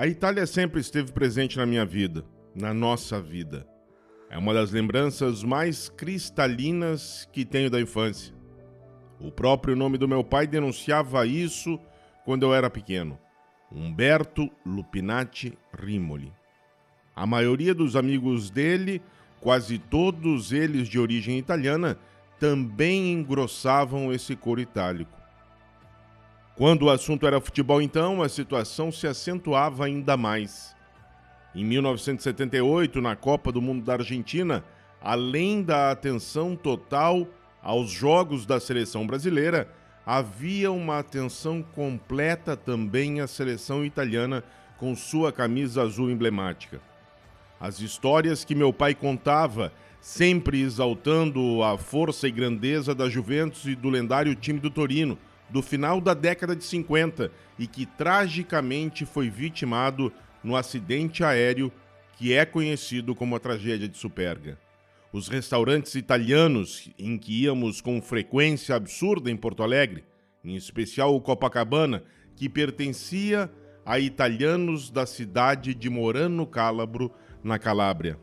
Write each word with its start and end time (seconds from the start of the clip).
A 0.00 0.06
Itália 0.06 0.46
sempre 0.46 0.80
esteve 0.80 1.12
presente 1.12 1.58
na 1.58 1.66
minha 1.66 1.84
vida, 1.84 2.24
na 2.54 2.72
nossa 2.72 3.20
vida. 3.20 3.66
É 4.30 4.38
uma 4.38 4.54
das 4.54 4.70
lembranças 4.70 5.44
mais 5.44 5.90
cristalinas 5.90 7.28
que 7.30 7.44
tenho 7.44 7.68
da 7.68 7.78
infância. 7.78 8.34
O 9.20 9.30
próprio 9.30 9.76
nome 9.76 9.98
do 9.98 10.08
meu 10.08 10.24
pai 10.24 10.46
denunciava 10.46 11.26
isso 11.26 11.78
quando 12.24 12.44
eu 12.44 12.54
era 12.54 12.70
pequeno. 12.70 13.18
Umberto 13.70 14.48
Lupinati 14.64 15.52
Rimoli. 15.78 16.32
A 17.14 17.26
maioria 17.26 17.74
dos 17.74 17.94
amigos 17.94 18.48
dele, 18.48 19.02
quase 19.38 19.78
todos 19.78 20.50
eles 20.50 20.88
de 20.88 20.98
origem 20.98 21.36
italiana, 21.36 21.98
também 22.38 23.12
engrossavam 23.12 24.10
esse 24.10 24.34
coro 24.34 24.62
itálico. 24.62 25.19
Quando 26.60 26.82
o 26.82 26.90
assunto 26.90 27.26
era 27.26 27.40
futebol, 27.40 27.80
então, 27.80 28.20
a 28.20 28.28
situação 28.28 28.92
se 28.92 29.06
acentuava 29.06 29.86
ainda 29.86 30.14
mais. 30.14 30.76
Em 31.54 31.64
1978, 31.64 33.00
na 33.00 33.16
Copa 33.16 33.50
do 33.50 33.62
Mundo 33.62 33.82
da 33.82 33.94
Argentina, 33.94 34.62
além 35.00 35.62
da 35.62 35.90
atenção 35.90 36.54
total 36.54 37.26
aos 37.62 37.90
jogos 37.90 38.44
da 38.44 38.60
seleção 38.60 39.06
brasileira, 39.06 39.72
havia 40.04 40.70
uma 40.70 40.98
atenção 40.98 41.62
completa 41.62 42.54
também 42.54 43.22
à 43.22 43.26
seleção 43.26 43.82
italiana 43.82 44.44
com 44.76 44.94
sua 44.94 45.32
camisa 45.32 45.80
azul 45.80 46.10
emblemática. 46.10 46.78
As 47.58 47.80
histórias 47.80 48.44
que 48.44 48.54
meu 48.54 48.70
pai 48.70 48.94
contava, 48.94 49.72
sempre 49.98 50.60
exaltando 50.60 51.62
a 51.62 51.78
força 51.78 52.28
e 52.28 52.30
grandeza 52.30 52.94
da 52.94 53.08
Juventus 53.08 53.64
e 53.64 53.74
do 53.74 53.88
lendário 53.88 54.34
time 54.34 54.60
do 54.60 54.68
Torino, 54.68 55.16
do 55.50 55.62
final 55.62 56.00
da 56.00 56.14
década 56.14 56.54
de 56.54 56.64
50 56.64 57.30
e 57.58 57.66
que 57.66 57.84
tragicamente 57.84 59.04
foi 59.04 59.28
vitimado 59.28 60.12
no 60.42 60.56
acidente 60.56 61.24
aéreo 61.24 61.72
que 62.16 62.32
é 62.32 62.44
conhecido 62.44 63.14
como 63.14 63.34
a 63.34 63.40
tragédia 63.40 63.88
de 63.88 63.96
Superga. 63.96 64.58
Os 65.12 65.26
restaurantes 65.26 65.94
italianos 65.94 66.90
em 66.98 67.18
que 67.18 67.42
íamos 67.42 67.80
com 67.80 68.00
frequência 68.00 68.76
absurda 68.76 69.30
em 69.30 69.36
Porto 69.36 69.62
Alegre, 69.62 70.04
em 70.44 70.54
especial 70.54 71.14
o 71.14 71.20
Copacabana, 71.20 72.04
que 72.36 72.48
pertencia 72.48 73.50
a 73.84 73.98
italianos 73.98 74.90
da 74.90 75.04
cidade 75.04 75.74
de 75.74 75.90
Morano 75.90 76.46
Calabro, 76.46 77.10
na 77.42 77.58
Calábria. 77.58 78.18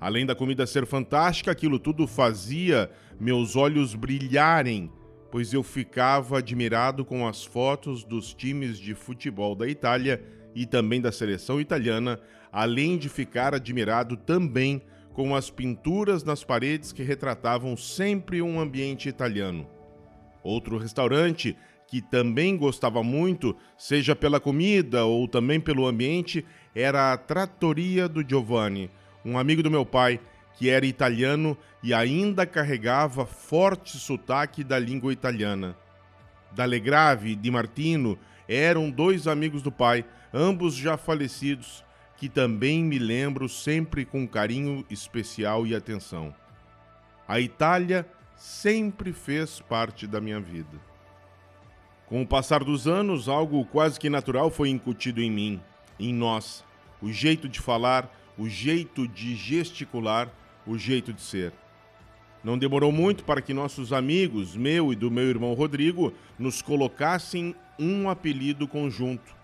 Além 0.00 0.24
da 0.24 0.34
comida 0.34 0.66
ser 0.66 0.86
fantástica, 0.86 1.50
aquilo 1.50 1.78
tudo 1.78 2.06
fazia 2.06 2.90
meus 3.20 3.56
olhos 3.56 3.94
brilharem 3.94 4.90
pois 5.30 5.52
eu 5.52 5.62
ficava 5.62 6.38
admirado 6.38 7.04
com 7.04 7.26
as 7.26 7.44
fotos 7.44 8.04
dos 8.04 8.32
times 8.32 8.78
de 8.78 8.94
futebol 8.94 9.54
da 9.54 9.68
Itália 9.68 10.22
e 10.54 10.66
também 10.66 11.00
da 11.00 11.12
seleção 11.12 11.60
italiana, 11.60 12.20
além 12.50 12.96
de 12.96 13.08
ficar 13.08 13.54
admirado 13.54 14.16
também 14.16 14.82
com 15.12 15.34
as 15.34 15.50
pinturas 15.50 16.24
nas 16.24 16.44
paredes 16.44 16.92
que 16.92 17.02
retratavam 17.02 17.76
sempre 17.76 18.40
um 18.40 18.60
ambiente 18.60 19.08
italiano. 19.08 19.66
Outro 20.42 20.78
restaurante 20.78 21.56
que 21.88 22.02
também 22.02 22.56
gostava 22.56 23.02
muito, 23.02 23.56
seja 23.76 24.14
pela 24.14 24.38
comida 24.38 25.06
ou 25.06 25.26
também 25.26 25.58
pelo 25.58 25.86
ambiente, 25.86 26.44
era 26.74 27.12
a 27.12 27.16
Trattoria 27.16 28.06
do 28.06 28.22
Giovanni, 28.26 28.90
um 29.24 29.38
amigo 29.38 29.62
do 29.62 29.70
meu 29.70 29.86
pai 29.86 30.20
que 30.58 30.68
era 30.68 30.84
italiano 30.84 31.56
e 31.80 31.94
ainda 31.94 32.44
carregava 32.44 33.24
forte 33.24 33.96
sotaque 33.96 34.64
da 34.64 34.76
língua 34.76 35.12
italiana. 35.12 35.76
D'Alegrave 36.50 37.30
e 37.30 37.36
Di 37.36 37.48
Martino 37.48 38.18
eram 38.48 38.90
dois 38.90 39.28
amigos 39.28 39.62
do 39.62 39.70
pai, 39.70 40.04
ambos 40.34 40.74
já 40.74 40.96
falecidos, 40.96 41.84
que 42.16 42.28
também 42.28 42.82
me 42.82 42.98
lembro 42.98 43.48
sempre 43.48 44.04
com 44.04 44.26
carinho 44.26 44.84
especial 44.90 45.64
e 45.64 45.76
atenção. 45.76 46.34
A 47.28 47.38
Itália 47.38 48.04
sempre 48.34 49.12
fez 49.12 49.60
parte 49.60 50.08
da 50.08 50.20
minha 50.20 50.40
vida. 50.40 50.76
Com 52.06 52.22
o 52.22 52.26
passar 52.26 52.64
dos 52.64 52.88
anos, 52.88 53.28
algo 53.28 53.64
quase 53.66 54.00
que 54.00 54.10
natural 54.10 54.50
foi 54.50 54.70
incutido 54.70 55.22
em 55.22 55.30
mim, 55.30 55.60
em 56.00 56.12
nós. 56.12 56.64
O 57.00 57.12
jeito 57.12 57.48
de 57.48 57.60
falar, 57.60 58.12
o 58.36 58.48
jeito 58.48 59.06
de 59.06 59.36
gesticular, 59.36 60.28
o 60.68 60.78
jeito 60.78 61.12
de 61.12 61.22
ser. 61.22 61.52
Não 62.44 62.56
demorou 62.56 62.92
muito 62.92 63.24
para 63.24 63.42
que 63.42 63.52
nossos 63.52 63.92
amigos, 63.92 64.54
meu 64.54 64.92
e 64.92 64.96
do 64.96 65.10
meu 65.10 65.24
irmão 65.24 65.54
Rodrigo, 65.54 66.12
nos 66.38 66.62
colocassem 66.62 67.54
um 67.78 68.08
apelido 68.08 68.68
conjunto: 68.68 69.34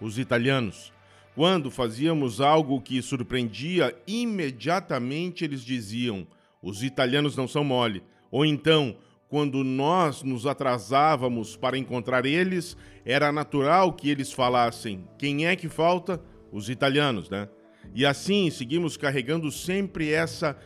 os 0.00 0.18
italianos. 0.18 0.92
Quando 1.34 1.68
fazíamos 1.68 2.40
algo 2.40 2.80
que 2.80 3.02
surpreendia, 3.02 3.96
imediatamente 4.06 5.44
eles 5.44 5.64
diziam: 5.64 6.26
os 6.62 6.84
italianos 6.84 7.36
não 7.36 7.48
são 7.48 7.64
mole. 7.64 8.04
Ou 8.30 8.44
então, 8.46 8.96
quando 9.28 9.64
nós 9.64 10.22
nos 10.22 10.46
atrasávamos 10.46 11.56
para 11.56 11.76
encontrar 11.76 12.24
eles, 12.24 12.76
era 13.04 13.32
natural 13.32 13.92
que 13.92 14.08
eles 14.08 14.32
falassem: 14.32 15.08
quem 15.18 15.46
é 15.46 15.56
que 15.56 15.68
falta? 15.68 16.22
Os 16.52 16.68
italianos, 16.68 17.28
né? 17.28 17.48
E 17.92 18.06
assim 18.06 18.48
seguimos 18.48 18.96
carregando 18.96 19.50
sempre 19.50 20.12
essa 20.12 20.56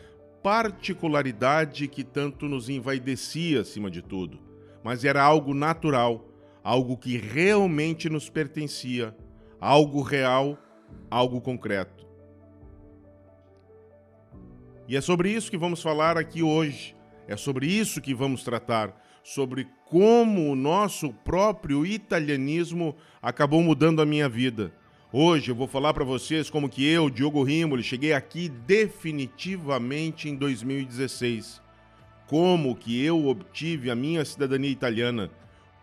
particularidade 0.43 1.87
que 1.87 2.03
tanto 2.03 2.47
nos 2.47 2.69
envaidecia 2.69 3.61
acima 3.61 3.89
de 3.89 4.01
tudo, 4.01 4.39
mas 4.83 5.03
era 5.03 5.21
algo 5.21 5.53
natural, 5.53 6.25
algo 6.63 6.97
que 6.97 7.17
realmente 7.17 8.09
nos 8.09 8.29
pertencia, 8.29 9.15
algo 9.59 10.01
real, 10.01 10.57
algo 11.09 11.41
concreto. 11.41 12.07
E 14.87 14.95
é 14.95 15.01
sobre 15.01 15.29
isso 15.31 15.51
que 15.51 15.57
vamos 15.57 15.81
falar 15.81 16.17
aqui 16.17 16.41
hoje. 16.41 16.95
É 17.27 17.37
sobre 17.37 17.67
isso 17.67 18.01
que 18.01 18.15
vamos 18.15 18.43
tratar, 18.43 18.99
sobre 19.23 19.67
como 19.85 20.51
o 20.51 20.55
nosso 20.55 21.13
próprio 21.13 21.85
italianismo 21.85 22.95
acabou 23.21 23.61
mudando 23.61 24.01
a 24.01 24.05
minha 24.05 24.27
vida 24.27 24.73
Hoje 25.11 25.49
eu 25.49 25.55
vou 25.55 25.67
falar 25.67 25.91
para 25.91 26.03
vocês 26.03 26.51
como 26.51 26.69
que 26.69 26.85
eu, 26.85 27.09
Diogo 27.09 27.41
Rimoli, 27.41 27.81
cheguei 27.81 28.13
aqui 28.13 28.47
definitivamente 28.47 30.29
em 30.29 30.35
2016. 30.35 31.59
Como 32.27 32.75
que 32.75 33.03
eu 33.03 33.25
obtive 33.25 33.89
a 33.89 33.95
minha 33.95 34.23
cidadania 34.23 34.69
italiana, 34.69 35.31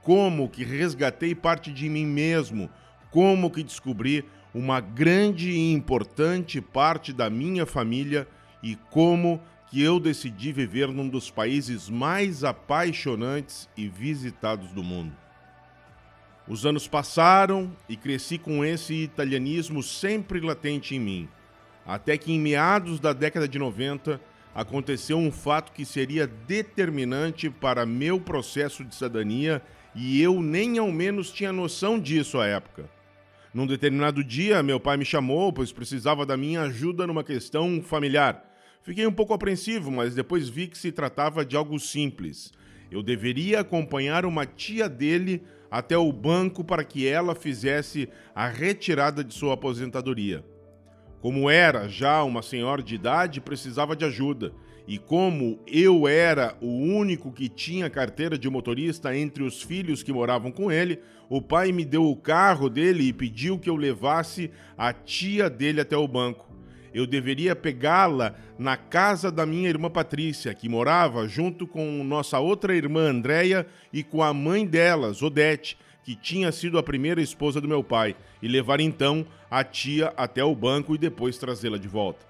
como 0.01 0.49
que 0.49 0.63
resgatei 0.63 1.35
parte 1.35 1.73
de 1.73 1.89
mim 1.89 2.07
mesmo, 2.07 2.71
como 3.11 3.51
que 3.51 3.65
descobri 3.65 4.25
uma 4.55 4.79
grande 4.79 5.51
e 5.51 5.73
importante 5.73 6.61
parte 6.61 7.13
da 7.13 7.29
minha 7.29 7.67
família 7.67 8.29
e 8.63 8.77
como 8.93 9.41
que 9.69 9.83
eu 9.83 9.99
decidi 9.99 10.53
viver 10.53 10.87
num 10.87 11.09
dos 11.09 11.33
países 11.33 11.91
mais 11.91 12.45
apaixonantes 12.45 13.69
e 13.77 13.89
visitados 13.89 14.71
do 14.71 14.85
mundo. 14.85 15.26
Os 16.49 16.65
anos 16.65 16.87
passaram 16.87 17.75
e 17.89 17.97
cresci 17.97 18.39
com 18.39 18.65
esse 18.65 18.95
italianismo 18.95 19.83
sempre 19.83 20.41
latente 20.41 20.95
em 20.95 21.01
mim, 21.01 21.29
até 21.85 22.17
que 22.17 22.33
em 22.33 22.39
meados 22.39 23.01
da 23.01 23.13
década 23.13 23.49
de 23.49 23.59
90 23.59 24.21
aconteceu 24.55 25.19
um 25.19 25.33
fato 25.33 25.73
que 25.73 25.85
seria 25.85 26.27
determinante 26.27 27.51
para 27.51 27.85
meu 27.85 28.21
processo 28.21 28.85
de 28.85 28.95
cidadania 28.95 29.61
e 29.95 30.23
eu 30.23 30.41
nem 30.41 30.79
ao 30.79 30.93
menos 30.93 31.33
tinha 31.33 31.53
noção 31.53 31.99
disso 31.99 32.39
à 32.39 32.47
época. 32.47 32.89
Num 33.53 33.67
determinado 33.67 34.23
dia, 34.23 34.63
meu 34.63 34.79
pai 34.79 34.97
me 34.97 35.05
chamou, 35.05 35.53
pois 35.53 35.73
precisava 35.73 36.25
da 36.25 36.37
minha 36.37 36.63
ajuda 36.63 37.07
numa 37.07 37.25
questão 37.25 37.83
familiar. 37.83 38.45
Fiquei 38.83 39.07
um 39.07 39.13
pouco 39.13 39.35
apreensivo, 39.35 39.91
mas 39.91 40.15
depois 40.15 40.49
vi 40.49 40.69
que 40.69 40.79
se 40.79 40.93
tratava 40.93 41.45
de 41.45 41.57
algo 41.57 41.81
simples. 41.81 42.53
Eu 42.91 43.03
deveria 43.03 43.61
acompanhar 43.61 44.25
uma 44.25 44.47
tia 44.47 44.89
dele 44.89 45.43
até 45.71 45.97
o 45.97 46.13
banco 46.13 46.63
para 46.63 46.85
que 46.85 47.07
ela 47.07 47.35
fizesse 47.35 48.09
a 48.35 48.49
retirada 48.49 49.25
de 49.25 49.35
sua 49.35 49.55
aposentadoria. 49.55 50.45
Como 51.21 51.51
era 51.51 51.89
já 51.89 52.23
uma 52.23 52.43
senhora 52.43 52.83
de 52.83 52.95
idade, 52.95 53.41
precisava 53.41 53.97
de 53.97 54.05
ajuda. 54.05 54.53
E 54.87 54.99
como 54.99 55.59
eu 55.67 56.07
era 56.07 56.57
o 56.61 56.69
único 56.69 57.33
que 57.33 57.49
tinha 57.49 57.91
carteira 57.91 58.39
de 58.39 58.49
motorista 58.49 59.17
entre 59.17 59.43
os 59.43 59.61
filhos 59.61 60.05
que 60.05 60.13
moravam 60.13 60.53
com 60.53 60.71
ele, 60.71 61.01
o 61.29 61.43
pai 61.43 61.73
me 61.73 61.85
deu 61.85 62.05
o 62.05 62.15
carro 62.15 62.71
dele 62.71 63.09
e 63.09 63.13
pediu 63.13 63.59
que 63.59 63.69
eu 63.69 63.75
levasse 63.75 64.51
a 64.79 64.93
tia 64.93 65.51
dele 65.51 65.81
até 65.81 65.97
o 65.97 66.07
banco 66.07 66.46
eu 66.97 67.07
deveria 67.07 67.55
pegá-la 67.55 68.35
na 68.59 68.75
casa 68.75 69.31
da 69.31 69.45
minha 69.45 69.69
irmã 69.69 69.91
Patrícia, 69.91 70.55
que 70.55 70.67
morava 70.67 71.29
junto 71.29 71.67
com 71.67 72.03
nossa 72.03 72.39
outra 72.39 72.75
irmã 72.75 73.11
Andréia 73.11 73.67
e 73.93 74.03
com 74.03 74.23
a 74.23 74.33
mãe 74.33 74.67
delas, 74.67 75.21
Odete, 75.21 75.77
que 76.03 76.17
tinha 76.17 76.51
sido 76.51 76.79
a 76.79 76.83
primeira 76.83 77.21
esposa 77.21 77.61
do 77.61 77.69
meu 77.69 77.85
pai, 77.85 78.17
e 78.41 78.49
levar 78.49 78.81
então 78.81 79.27
a 79.51 79.63
tia 79.63 80.15
até 80.17 80.43
o 80.43 80.55
banco 80.55 80.95
e 80.95 80.99
depois 80.99 81.37
trazê-la 81.37 81.77
de 81.77 81.87
volta. 81.87 82.25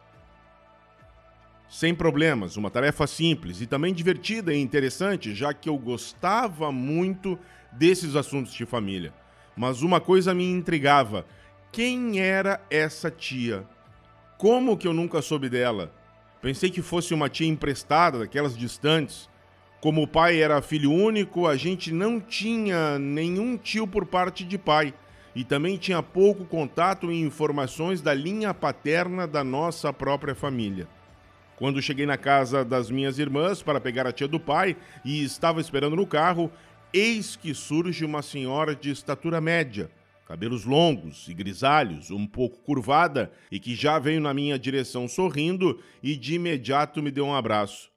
Sem 1.68 1.94
problemas, 1.94 2.56
uma 2.56 2.68
tarefa 2.68 3.06
simples 3.06 3.60
e 3.60 3.68
também 3.68 3.94
divertida 3.94 4.52
e 4.52 4.60
interessante, 4.60 5.32
já 5.32 5.54
que 5.54 5.68
eu 5.68 5.78
gostava 5.78 6.72
muito 6.72 7.38
desses 7.70 8.16
assuntos 8.16 8.52
de 8.52 8.66
família. 8.66 9.14
Mas 9.56 9.82
uma 9.82 10.00
coisa 10.00 10.34
me 10.34 10.44
intrigava: 10.44 11.24
Quem 11.70 12.18
era 12.18 12.60
essa 12.68 13.12
tia? 13.12 13.64
Como 14.38 14.76
que 14.76 14.86
eu 14.86 14.92
nunca 14.92 15.22
soube 15.22 15.48
dela? 15.48 15.90
Pensei 16.42 16.68
que 16.68 16.82
fosse 16.82 17.14
uma 17.14 17.28
tia 17.28 17.48
emprestada, 17.48 18.18
daquelas 18.18 18.56
distantes. 18.56 19.30
Como 19.80 20.02
o 20.02 20.06
pai 20.06 20.42
era 20.42 20.60
filho 20.60 20.92
único, 20.92 21.46
a 21.46 21.56
gente 21.56 21.90
não 21.90 22.20
tinha 22.20 22.98
nenhum 22.98 23.56
tio 23.56 23.86
por 23.86 24.04
parte 24.04 24.44
de 24.44 24.58
pai 24.58 24.92
e 25.34 25.42
também 25.42 25.78
tinha 25.78 26.02
pouco 26.02 26.44
contato 26.44 27.10
e 27.10 27.18
informações 27.18 28.02
da 28.02 28.12
linha 28.12 28.52
paterna 28.52 29.26
da 29.26 29.42
nossa 29.42 29.90
própria 29.90 30.34
família. 30.34 30.86
Quando 31.56 31.80
cheguei 31.80 32.04
na 32.04 32.18
casa 32.18 32.62
das 32.62 32.90
minhas 32.90 33.18
irmãs 33.18 33.62
para 33.62 33.80
pegar 33.80 34.06
a 34.06 34.12
tia 34.12 34.28
do 34.28 34.38
pai 34.38 34.76
e 35.02 35.24
estava 35.24 35.62
esperando 35.62 35.96
no 35.96 36.06
carro, 36.06 36.52
eis 36.92 37.36
que 37.36 37.54
surge 37.54 38.04
uma 38.04 38.20
senhora 38.20 38.76
de 38.76 38.90
estatura 38.90 39.40
média, 39.40 39.90
cabelos 40.26 40.64
longos 40.64 41.26
e 41.28 41.34
grisalhos, 41.34 42.10
um 42.10 42.26
pouco 42.26 42.58
curvada 42.58 43.30
e 43.50 43.58
que 43.58 43.74
já 43.74 43.98
veio 43.98 44.20
na 44.20 44.34
minha 44.34 44.58
direção 44.58 45.08
sorrindo 45.08 45.80
e 46.02 46.16
de 46.16 46.34
imediato 46.34 47.02
me 47.02 47.10
deu 47.10 47.26
um 47.26 47.34
abraço. 47.34 47.90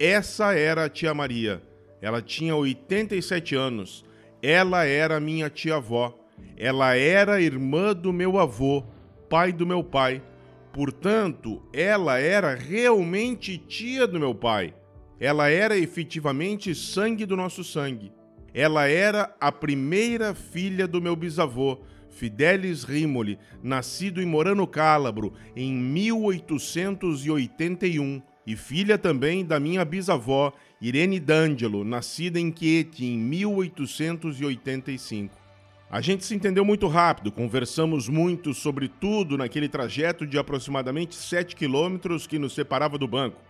Essa 0.00 0.54
era 0.54 0.86
a 0.86 0.88
tia 0.88 1.14
Maria. 1.14 1.62
Ela 2.00 2.22
tinha 2.22 2.56
87 2.56 3.54
anos. 3.54 4.04
Ela 4.42 4.84
era 4.84 5.20
minha 5.20 5.50
tia-avó. 5.50 6.18
Ela 6.56 6.96
era 6.96 7.40
irmã 7.40 7.94
do 7.94 8.12
meu 8.12 8.38
avô, 8.38 8.84
pai 9.28 9.52
do 9.52 9.66
meu 9.66 9.84
pai 9.84 10.22
Portanto, 10.78 11.62
ela 11.72 12.20
era 12.20 12.54
realmente 12.54 13.58
tia 13.58 14.06
do 14.06 14.20
meu 14.20 14.32
pai. 14.32 14.74
Ela 15.18 15.48
era 15.48 15.76
efetivamente 15.76 16.72
sangue 16.72 17.26
do 17.26 17.36
nosso 17.36 17.64
sangue. 17.64 18.12
Ela 18.54 18.88
era 18.88 19.34
a 19.40 19.52
primeira 19.52 20.34
filha 20.34 20.86
do 20.86 21.00
meu 21.00 21.14
bisavô, 21.14 21.78
Fidelis 22.08 22.84
Rimoli, 22.84 23.38
nascido 23.62 24.20
em 24.20 24.26
Morano 24.26 24.66
Cálabro 24.66 25.32
em 25.54 25.72
1881, 25.72 28.20
e 28.46 28.56
filha 28.56 28.98
também 28.98 29.44
da 29.44 29.60
minha 29.60 29.84
bisavó, 29.84 30.52
Irene 30.80 31.20
D'Angelo, 31.20 31.84
nascida 31.84 32.40
em 32.40 32.54
Chieti 32.56 33.04
em 33.04 33.18
1885. 33.18 35.36
A 35.90 36.00
gente 36.00 36.24
se 36.24 36.34
entendeu 36.34 36.64
muito 36.64 36.86
rápido, 36.86 37.32
conversamos 37.32 38.08
muito 38.08 38.52
sobre 38.52 38.88
tudo 38.88 39.38
naquele 39.38 39.68
trajeto 39.68 40.26
de 40.26 40.38
aproximadamente 40.38 41.14
7 41.14 41.56
quilômetros 41.56 42.26
que 42.26 42.38
nos 42.38 42.54
separava 42.54 42.98
do 42.98 43.08
banco. 43.08 43.47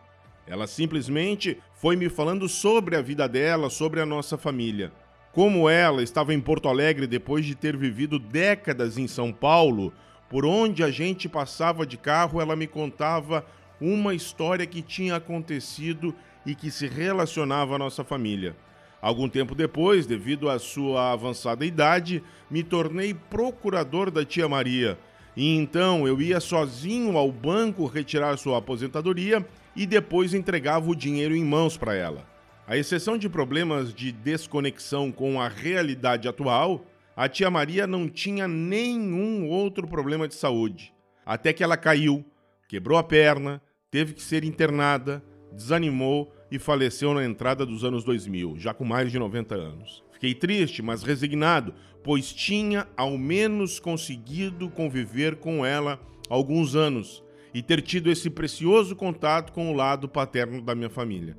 Ela 0.49 0.67
simplesmente 0.67 1.59
foi 1.75 1.95
me 1.95 2.09
falando 2.09 2.49
sobre 2.49 2.97
a 2.97 3.03
vida 3.03 3.29
dela, 3.29 3.69
sobre 3.69 4.01
a 4.01 4.07
nossa 4.07 4.39
família. 4.39 4.91
Como 5.33 5.69
ela 5.69 6.03
estava 6.03 6.33
em 6.33 6.41
Porto 6.41 6.69
Alegre 6.69 7.07
depois 7.07 7.45
de 7.45 7.55
ter 7.55 7.77
vivido 7.77 8.19
décadas 8.19 8.97
em 8.97 9.07
São 9.07 9.31
Paulo, 9.31 9.93
por 10.29 10.45
onde 10.45 10.83
a 10.83 10.91
gente 10.91 11.29
passava 11.29 11.87
de 11.87 11.97
carro, 11.97 12.41
ela 12.41 12.57
me 12.57 12.67
contava 12.67 13.45
uma 13.81 14.15
história 14.15 14.67
que 14.67 14.83
tinha 14.83 15.17
acontecido 15.17 16.15
e 16.45 16.55
que 16.55 16.71
se 16.71 16.87
relacionava 16.87 17.77
à 17.77 17.79
nossa 17.79 18.03
família. 18.03 18.57
Algum 19.01 19.29
tempo 19.29 19.55
depois, 19.55 20.07
devido 20.07 20.49
à 20.49 20.59
sua 20.59 21.13
avançada 21.13 21.65
idade, 21.65 22.23
me 22.51 22.63
tornei 22.65 23.15
procurador 23.15 24.11
da 24.11 24.25
tia 24.25 24.49
Maria. 24.49 24.99
E 25.37 25.55
então 25.55 26.09
eu 26.09 26.21
ia 26.21 26.41
sozinho 26.41 27.17
ao 27.17 27.31
banco 27.31 27.87
retirar 27.87 28.37
sua 28.37 28.59
aposentadoria 28.59 29.47
e 29.79 29.87
depois 29.87 30.35
entregava 30.35 30.91
o 30.91 30.95
dinheiro 30.95 31.37
em 31.37 31.45
mãos 31.45 31.77
para 31.77 31.95
ela. 31.95 32.27
À 32.67 32.77
exceção 32.77 33.17
de 33.17 33.29
problemas 33.29 33.95
de 33.95 34.11
desconexão 34.11 35.13
com 35.13 35.41
a 35.41 35.47
realidade 35.47 36.27
atual, 36.27 36.85
a 37.15 37.29
tia 37.29 37.49
Maria 37.49 37.87
não 37.87 38.09
tinha 38.09 38.49
nenhum 38.49 39.47
outro 39.49 39.87
problema 39.87 40.27
de 40.27 40.35
saúde. 40.35 40.93
Até 41.25 41.53
que 41.53 41.63
ela 41.63 41.77
caiu, 41.77 42.25
quebrou 42.69 42.99
a 42.99 43.05
perna, 43.05 43.63
teve 43.89 44.15
que 44.15 44.23
ser 44.23 44.43
internada, 44.43 45.23
desanimou 45.53 46.35
e 46.51 46.59
faleceu 46.59 47.15
na 47.15 47.25
entrada 47.25 47.65
dos 47.65 47.85
anos 47.85 48.03
2000, 48.03 48.59
já 48.59 48.75
com 48.75 48.85
mais 48.85 49.13
de 49.13 49.19
90 49.19 49.55
anos. 49.55 50.03
Fiquei 50.11 50.35
triste, 50.35 50.83
mas 50.83 51.05
resignado, 51.05 51.73
pois 52.03 52.33
tinha 52.33 52.89
ao 52.97 53.17
menos 53.17 53.79
conseguido 53.79 54.69
conviver 54.71 55.37
com 55.37 55.65
ela 55.65 56.01
alguns 56.29 56.75
anos 56.75 57.23
e 57.53 57.63
ter 57.63 57.83
tido 57.83 58.11
esse 58.11 58.31
precioso 58.31 58.95
contato 58.95 59.53
com 59.53 59.71
o 59.71 59.75
lado 59.75 60.09
paterno 60.09 60.61
da 60.61 60.75
minha 60.75 60.91
família. 60.91 61.37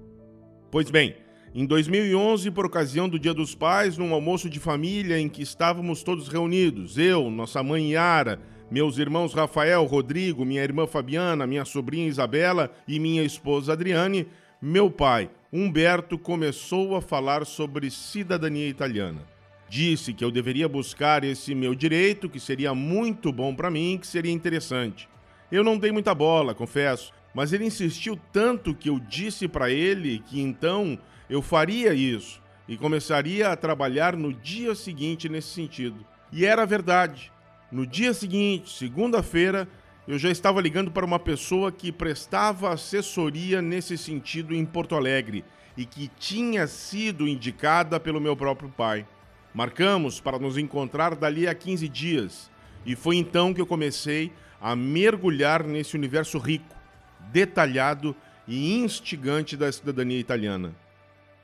Pois 0.71 0.89
bem, 0.89 1.15
em 1.53 1.65
2011, 1.65 2.51
por 2.51 2.65
ocasião 2.65 3.09
do 3.09 3.17
Dia 3.17 3.33
dos 3.33 3.55
Pais, 3.55 3.97
num 3.97 4.13
almoço 4.13 4.49
de 4.49 4.59
família 4.59 5.19
em 5.19 5.27
que 5.27 5.41
estávamos 5.41 6.03
todos 6.03 6.27
reunidos, 6.27 6.97
eu, 6.97 7.29
nossa 7.31 7.63
mãe 7.63 7.93
Yara, 7.93 8.39
meus 8.69 8.99
irmãos 8.99 9.33
Rafael, 9.33 9.83
Rodrigo, 9.85 10.45
minha 10.45 10.63
irmã 10.63 10.85
Fabiana, 10.85 11.47
minha 11.47 11.65
sobrinha 11.65 12.07
Isabela 12.07 12.71
e 12.87 12.99
minha 12.99 13.23
esposa 13.23 13.73
Adriane, 13.73 14.27
meu 14.61 14.91
pai, 14.91 15.29
Humberto, 15.51 16.19
começou 16.19 16.95
a 16.95 17.01
falar 17.01 17.45
sobre 17.45 17.89
cidadania 17.89 18.67
italiana. 18.67 19.21
Disse 19.67 20.13
que 20.13 20.23
eu 20.23 20.29
deveria 20.29 20.69
buscar 20.69 21.23
esse 21.23 21.55
meu 21.55 21.73
direito, 21.73 22.29
que 22.29 22.39
seria 22.39 22.75
muito 22.75 23.31
bom 23.31 23.55
para 23.55 23.71
mim, 23.71 23.97
que 23.99 24.05
seria 24.05 24.31
interessante. 24.31 25.09
Eu 25.51 25.63
não 25.63 25.77
dei 25.77 25.91
muita 25.91 26.13
bola, 26.13 26.53
confesso, 26.53 27.11
mas 27.33 27.53
ele 27.53 27.65
insistiu 27.65 28.19
tanto 28.31 28.75
que 28.75 28.89
eu 28.89 28.99
disse 28.99 29.47
para 29.47 29.69
ele 29.69 30.19
que 30.19 30.39
então 30.39 30.97
eu 31.29 31.41
faria 31.41 31.93
isso 31.93 32.41
e 32.67 32.77
começaria 32.77 33.49
a 33.49 33.55
trabalhar 33.55 34.15
no 34.15 34.31
dia 34.31 34.75
seguinte 34.75 35.27
nesse 35.27 35.49
sentido. 35.49 36.05
E 36.31 36.45
era 36.45 36.65
verdade. 36.65 37.31
No 37.71 37.85
dia 37.85 38.13
seguinte, 38.13 38.69
segunda-feira, 38.69 39.67
eu 40.07 40.17
já 40.17 40.29
estava 40.29 40.61
ligando 40.61 40.91
para 40.91 41.05
uma 41.05 41.19
pessoa 41.19 41.71
que 41.71 41.91
prestava 41.91 42.73
assessoria 42.73 43.61
nesse 43.61 43.97
sentido 43.97 44.53
em 44.53 44.65
Porto 44.65 44.95
Alegre 44.95 45.43
e 45.77 45.85
que 45.85 46.09
tinha 46.19 46.67
sido 46.67 47.27
indicada 47.27 47.99
pelo 47.99 48.19
meu 48.19 48.35
próprio 48.35 48.69
pai. 48.69 49.05
Marcamos 49.53 50.19
para 50.19 50.37
nos 50.37 50.57
encontrar 50.57 51.15
dali 51.15 51.47
a 51.47 51.55
15 51.55 51.87
dias 51.87 52.51
e 52.85 52.95
foi 52.95 53.17
então 53.17 53.53
que 53.53 53.61
eu 53.61 53.67
comecei 53.67 54.31
a 54.59 54.75
mergulhar 54.75 55.63
nesse 55.63 55.95
universo 55.95 56.37
rico, 56.37 56.75
detalhado 57.31 58.15
e 58.47 58.73
instigante 58.73 59.55
da 59.55 59.71
cidadania 59.71 60.19
italiana. 60.19 60.75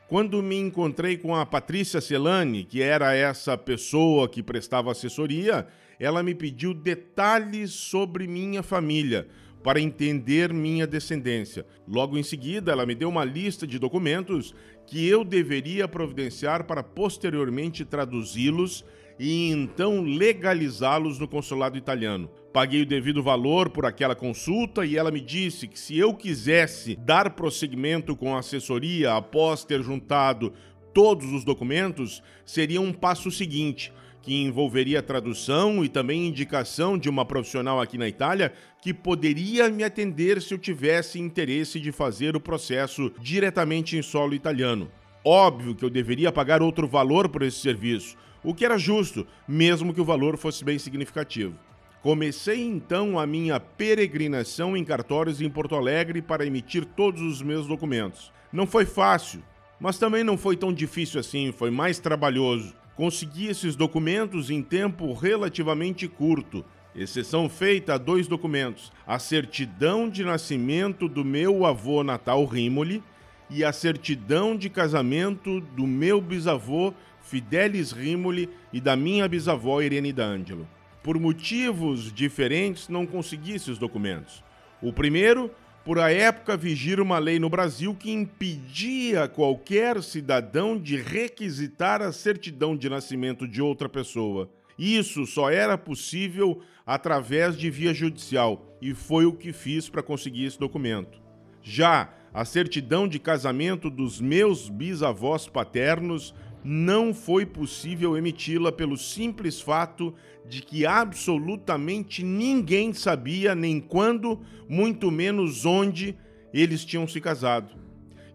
Quando 0.07 0.41
me 0.43 0.57
encontrei 0.57 1.17
com 1.17 1.35
a 1.35 1.45
Patrícia 1.45 1.99
Celani, 1.99 2.63
que 2.63 2.81
era 2.81 3.13
essa 3.15 3.57
pessoa 3.57 4.29
que 4.29 4.43
prestava 4.43 4.91
assessoria, 4.91 5.67
ela 5.99 6.21
me 6.21 6.35
pediu 6.35 6.73
detalhes 6.73 7.71
sobre 7.71 8.27
minha 8.27 8.61
família 8.61 9.27
para 9.63 9.81
entender 9.81 10.53
minha 10.53 10.85
descendência. 10.85 11.65
Logo 11.87 12.19
em 12.19 12.23
seguida, 12.23 12.71
ela 12.71 12.85
me 12.85 12.93
deu 12.93 13.09
uma 13.09 13.25
lista 13.25 13.65
de 13.65 13.79
documentos 13.79 14.53
que 14.85 15.07
eu 15.07 15.23
deveria 15.23 15.87
providenciar 15.87 16.65
para 16.65 16.83
posteriormente 16.83 17.83
traduzi-los 17.83 18.85
e 19.19 19.49
então 19.49 20.01
legalizá-los 20.01 21.19
no 21.19 21.27
consulado 21.27 21.77
italiano. 21.77 22.29
Paguei 22.53 22.81
o 22.81 22.85
devido 22.85 23.21
valor 23.21 23.69
por 23.69 23.85
aquela 23.85 24.15
consulta 24.15 24.85
e 24.85 24.97
ela 24.97 25.11
me 25.11 25.19
disse 25.19 25.67
que 25.67 25.79
se 25.79 25.97
eu 25.97 26.13
quisesse 26.13 26.95
dar 26.95 27.31
prosseguimento 27.31 28.15
com 28.15 28.35
a 28.35 28.39
assessoria 28.39 29.13
após 29.13 29.63
ter 29.63 29.81
juntado 29.83 30.53
todos 30.93 31.31
os 31.33 31.43
documentos, 31.43 32.23
seria 32.45 32.79
um 32.79 32.93
passo 32.93 33.29
seguinte 33.29 33.91
que 34.21 34.41
envolveria 34.41 35.03
tradução 35.03 35.85
e 35.85 35.89
também 35.89 36.25
indicação 36.25 36.97
de 36.97 37.07
uma 37.07 37.23
profissional 37.23 37.79
aqui 37.79 37.95
na 37.95 38.07
Itália 38.07 38.53
que 38.81 38.91
poderia 38.91 39.69
me 39.69 39.83
atender 39.83 40.41
se 40.41 40.51
eu 40.51 40.57
tivesse 40.57 41.19
interesse 41.19 41.79
de 41.79 41.91
fazer 41.91 42.35
o 42.35 42.39
processo 42.39 43.11
diretamente 43.21 43.95
em 43.95 44.01
solo 44.01 44.33
italiano. 44.33 44.89
Óbvio 45.23 45.75
que 45.75 45.85
eu 45.85 45.91
deveria 45.91 46.31
pagar 46.31 46.61
outro 46.61 46.87
valor 46.87 47.29
por 47.29 47.43
esse 47.43 47.59
serviço, 47.59 48.17
o 48.45 48.53
que 48.53 48.63
era 48.63 48.77
justo, 48.77 49.25
mesmo 49.47 49.93
que 49.93 49.99
o 49.99 50.05
valor 50.05 50.37
fosse 50.37 50.63
bem 50.63 50.77
significativo. 50.77 51.55
Comecei 52.01 52.63
então 52.63 53.17
a 53.17 53.25
minha 53.25 53.59
peregrinação 53.59 54.77
em 54.77 54.85
cartórios 54.85 55.41
em 55.41 55.49
Porto 55.49 55.75
Alegre 55.75 56.21
para 56.21 56.45
emitir 56.45 56.85
todos 56.85 57.19
os 57.19 57.41
meus 57.41 57.65
documentos. 57.65 58.31
Não 58.53 58.67
foi 58.67 58.85
fácil, 58.85 59.41
mas 59.79 59.97
também 59.97 60.23
não 60.23 60.37
foi 60.37 60.55
tão 60.55 60.71
difícil 60.71 61.19
assim, 61.19 61.51
foi 61.51 61.71
mais 61.71 61.97
trabalhoso. 61.97 62.75
Consegui 62.95 63.47
esses 63.47 63.75
documentos 63.75 64.51
em 64.51 64.61
tempo 64.61 65.11
relativamente 65.13 66.07
curto, 66.07 66.63
exceção 66.95 67.49
feita 67.49 67.95
a 67.95 67.97
dois 67.97 68.27
documentos: 68.27 68.91
a 69.07 69.17
certidão 69.17 70.07
de 70.07 70.23
nascimento 70.23 71.09
do 71.09 71.25
meu 71.25 71.65
avô 71.65 72.03
natal 72.03 72.45
Rimoli 72.45 73.01
e 73.49 73.63
a 73.63 73.73
certidão 73.73 74.55
de 74.55 74.69
casamento 74.69 75.59
do 75.59 75.85
meu 75.85 76.21
bisavô 76.21 76.93
Fidelis 77.25 77.91
Rimoli 77.91 78.49
e 78.71 78.79
da 78.79 78.95
minha 78.95 79.27
bisavó 79.27 79.81
Irene 79.81 80.13
D'Angelo. 80.13 80.67
Por 81.03 81.19
motivos 81.19 82.11
diferentes, 82.13 82.87
não 82.87 83.05
consegui 83.05 83.53
esses 83.53 83.77
documentos. 83.77 84.43
O 84.81 84.93
primeiro 84.93 85.51
por 85.83 85.99
a 85.99 86.11
época 86.11 86.57
vigir 86.57 86.99
uma 86.99 87.19
lei 87.19 87.37
no 87.37 87.47
Brasil 87.47 87.93
que 87.93 88.11
impedia 88.11 89.27
qualquer 89.27 90.01
cidadão 90.01 90.79
de 90.79 90.97
requisitar 90.97 92.01
a 92.01 92.11
certidão 92.11 92.75
de 92.75 92.89
nascimento 92.89 93.47
de 93.47 93.61
outra 93.61 93.87
pessoa. 93.87 94.49
Isso 94.77 95.27
só 95.27 95.49
era 95.51 95.77
possível 95.77 96.59
através 96.85 97.55
de 97.55 97.69
via 97.69 97.93
judicial 97.93 98.77
e 98.81 98.95
foi 98.95 99.25
o 99.25 99.33
que 99.33 99.53
fiz 99.53 99.87
para 99.87 100.01
conseguir 100.01 100.45
esse 100.45 100.59
documento. 100.59 101.19
Já 101.61 102.13
a 102.33 102.43
certidão 102.43 103.07
de 103.07 103.17
casamento 103.17 103.89
dos 103.89 104.19
meus 104.19 104.67
bisavós 104.69 105.47
paternos 105.47 106.33
não 106.67 107.13
foi 107.13 107.45
possível 107.45 108.17
emiti-la 108.17 108.71
pelo 108.71 108.97
simples 108.97 109.61
fato 109.61 110.15
de 110.49 110.63
que 110.63 110.83
absolutamente 110.83 112.23
ninguém 112.23 112.91
sabia 112.91 113.53
nem 113.53 113.79
quando, 113.79 114.41
muito 114.67 115.11
menos 115.11 115.63
onde, 115.63 116.17
eles 116.51 116.83
tinham 116.83 117.07
se 117.07 117.21
casado. 117.21 117.75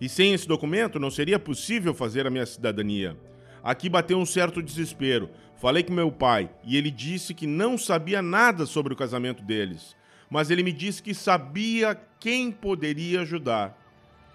E 0.01 0.09
sem 0.09 0.33
esse 0.33 0.47
documento 0.47 1.01
não 1.01 1.11
seria 1.11 1.41
possível 1.41 1.93
fazer 1.93 2.25
a 2.25 2.31
minha 2.31 2.47
cidadania. 2.47 3.17
Aqui 3.65 3.89
bateu 3.89 4.17
um 4.17 4.25
certo 4.25 4.63
desespero. 4.63 5.29
Falei 5.57 5.83
com 5.83 5.93
meu 5.93 6.13
pai 6.13 6.49
e 6.65 6.77
ele 6.77 6.91
disse 6.91 7.35
que 7.35 7.49
não 7.49 7.77
sabia 7.77 8.23
nada 8.23 8.65
sobre 8.65 8.93
o 8.93 8.97
casamento 8.97 9.43
deles, 9.43 9.97
mas 10.31 10.51
ele 10.51 10.63
me 10.63 10.73
disse 10.73 11.03
que 11.03 11.15
sabia 11.15 12.01
quem 12.21 12.53
poderia 12.53 13.23
ajudar. 13.23 13.77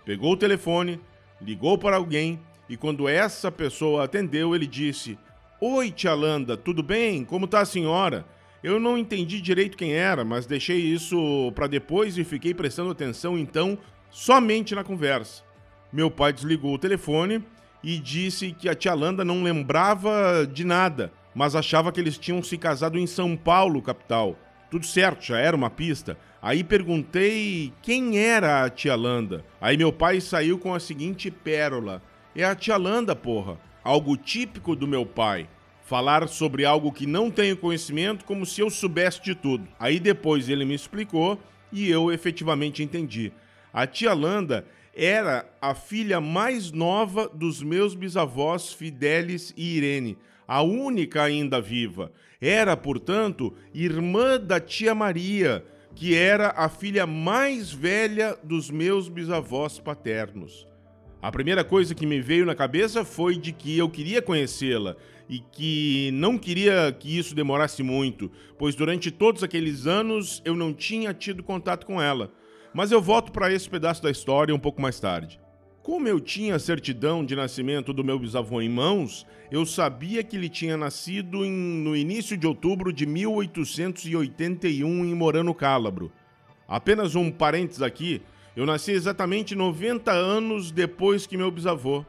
Pegou 0.04 0.34
o 0.34 0.38
telefone, 0.38 1.00
ligou 1.42 1.78
para 1.78 1.96
alguém 1.96 2.42
e 2.68 2.76
quando 2.76 3.08
essa 3.08 3.52
pessoa 3.52 4.04
atendeu, 4.04 4.56
ele 4.56 4.68
disse: 4.68 5.18
Oi, 5.62 5.92
tia 5.92 6.14
Landa, 6.14 6.58
tudo 6.58 6.82
bem? 6.82 7.24
Como 7.24 7.46
está 7.46 7.62
a 7.62 7.66
senhora? 7.66 8.26
Eu 8.64 8.80
não 8.80 8.98
entendi 8.98 9.40
direito 9.40 9.78
quem 9.78 9.94
era, 9.94 10.26
mas 10.26 10.48
deixei 10.48 10.78
isso 10.78 11.52
para 11.54 11.68
depois 11.68 12.18
e 12.18 12.24
fiquei 12.24 12.54
prestando 12.54 12.90
atenção 12.90 13.38
então 13.38 13.78
somente 14.10 14.74
na 14.74 14.84
conversa. 14.84 15.44
Meu 15.94 16.10
pai 16.10 16.34
desligou 16.34 16.74
o 16.74 16.80
telefone 16.80 17.44
e 17.84 18.00
disse 18.00 18.52
que 18.52 18.68
a 18.68 18.74
tia 18.74 18.96
Landa 18.96 19.24
não 19.24 19.44
lembrava 19.44 20.50
de 20.52 20.66
nada, 20.66 21.14
mas 21.36 21.56
achava 21.56 21.92
que 21.92 22.00
eles 22.00 22.18
tinham 22.18 22.42
se 22.42 22.58
casado 22.58 22.98
em 22.98 23.06
São 23.06 23.38
Paulo, 23.38 23.82
capital. 23.82 24.36
Tudo 24.72 24.86
certo, 24.86 25.24
já 25.26 25.38
era 25.38 25.56
uma 25.56 25.70
pista. 25.70 26.18
Aí 26.42 26.64
perguntei 26.64 27.72
quem 27.82 28.18
era 28.18 28.64
a 28.64 28.70
tia 28.70 28.96
Landa. 28.96 29.46
Aí 29.62 29.78
meu 29.78 29.94
pai 29.94 30.20
saiu 30.20 30.58
com 30.58 30.74
a 30.74 30.80
seguinte 30.80 31.30
pérola: 31.30 32.02
É 32.38 32.44
a 32.44 32.54
tia 32.54 32.75
Landa, 32.75 33.15
porra. 33.15 33.58
Algo 33.82 34.18
típico 34.18 34.75
do 34.75 34.86
meu 34.86 35.06
pai. 35.06 35.48
Falar 35.86 36.27
sobre 36.27 36.65
algo 36.65 36.92
que 36.92 37.08
não 37.08 37.32
tenho 37.32 37.56
conhecimento 37.56 38.25
como 38.25 38.46
se 38.46 38.60
eu 38.60 38.70
soubesse 38.70 39.24
de 39.24 39.34
tudo. 39.34 39.65
Aí 39.80 40.01
depois 40.01 40.50
ele 40.50 40.65
me 40.65 40.74
explicou 40.74 41.39
e 41.72 41.89
eu 41.89 42.12
efetivamente 42.12 42.84
entendi. 42.84 43.32
A 43.72 43.88
tia 43.88 44.13
Landa 44.13 44.65
era 44.94 45.50
a 45.62 45.74
filha 45.74 46.20
mais 46.20 46.74
nova 46.74 47.30
dos 47.30 47.63
meus 47.63 47.96
bisavós 47.96 48.74
Fidelis 48.74 49.54
e 49.56 49.77
Irene, 49.77 50.18
a 50.46 50.62
única 50.62 51.24
ainda 51.24 51.62
viva. 51.62 52.12
Era, 52.42 52.75
portanto, 52.75 53.54
irmã 53.74 54.38
da 54.38 54.60
tia 54.60 54.94
Maria, 54.94 55.65
que 55.96 56.13
era 56.13 56.50
a 56.50 56.68
filha 56.68 57.08
mais 57.08 57.72
velha 57.72 58.38
dos 58.44 58.70
meus 58.70 59.08
bisavós 59.08 59.80
paternos. 59.80 60.68
A 61.25 61.32
primeira 61.32 61.63
coisa 61.63 61.96
que 61.96 62.05
me 62.05 62.22
veio 62.22 62.46
na 62.46 62.53
cabeça 62.53 63.03
foi 63.03 63.36
de 63.36 63.51
que 63.51 63.75
eu 63.75 63.89
queria 63.89 64.22
conhecê-la 64.22 64.96
e 65.27 65.39
que 65.39 66.12
não 66.13 66.38
queria 66.38 66.96
que 67.00 67.17
isso 67.17 67.34
demorasse 67.34 67.82
muito, 67.82 68.32
pois 68.60 68.75
durante 68.75 69.10
todos 69.10 69.41
aqueles 69.41 69.88
anos 69.88 70.39
eu 70.46 70.55
não 70.55 70.72
tinha 70.72 71.15
tido 71.15 71.41
contato 71.41 71.84
com 71.84 72.00
ela. 72.00 72.32
Mas 72.72 72.91
eu 72.91 73.01
volto 73.01 73.32
para 73.32 73.51
esse 73.51 73.67
pedaço 73.67 74.03
da 74.03 74.12
história 74.12 74.53
um 74.53 74.60
pouco 74.60 74.79
mais 74.79 75.00
tarde. 75.00 75.41
Como 75.82 76.08
eu 76.08 76.20
tinha 76.20 76.58
a 76.58 76.60
certidão 76.60 77.25
de 77.25 77.36
nascimento 77.36 77.91
do 77.91 78.03
meu 78.03 78.20
bisavô 78.20 78.62
em 78.62 78.70
mãos, 78.70 79.25
eu 79.50 79.65
sabia 79.65 80.24
que 80.24 80.36
ele 80.36 80.48
tinha 80.48 80.77
nascido 80.77 81.44
em, 81.44 81.51
no 81.51 81.96
início 81.96 82.38
de 82.38 82.46
outubro 82.46 82.94
de 82.94 83.08
1881 83.08 85.03
em 85.03 85.15
Morano 85.15 85.55
Cálabro. 85.55 86.12
Apenas 86.67 87.15
um 87.15 87.32
parênteses 87.32 87.82
aqui, 87.82 88.22
eu 88.56 88.66
nasci 88.66 88.92
exatamente 88.92 89.54
90 89.54 90.12
anos 90.12 90.72
depois 90.72 91.28
que 91.28 91.36
meu 91.36 91.52
bisavô. 91.52 92.06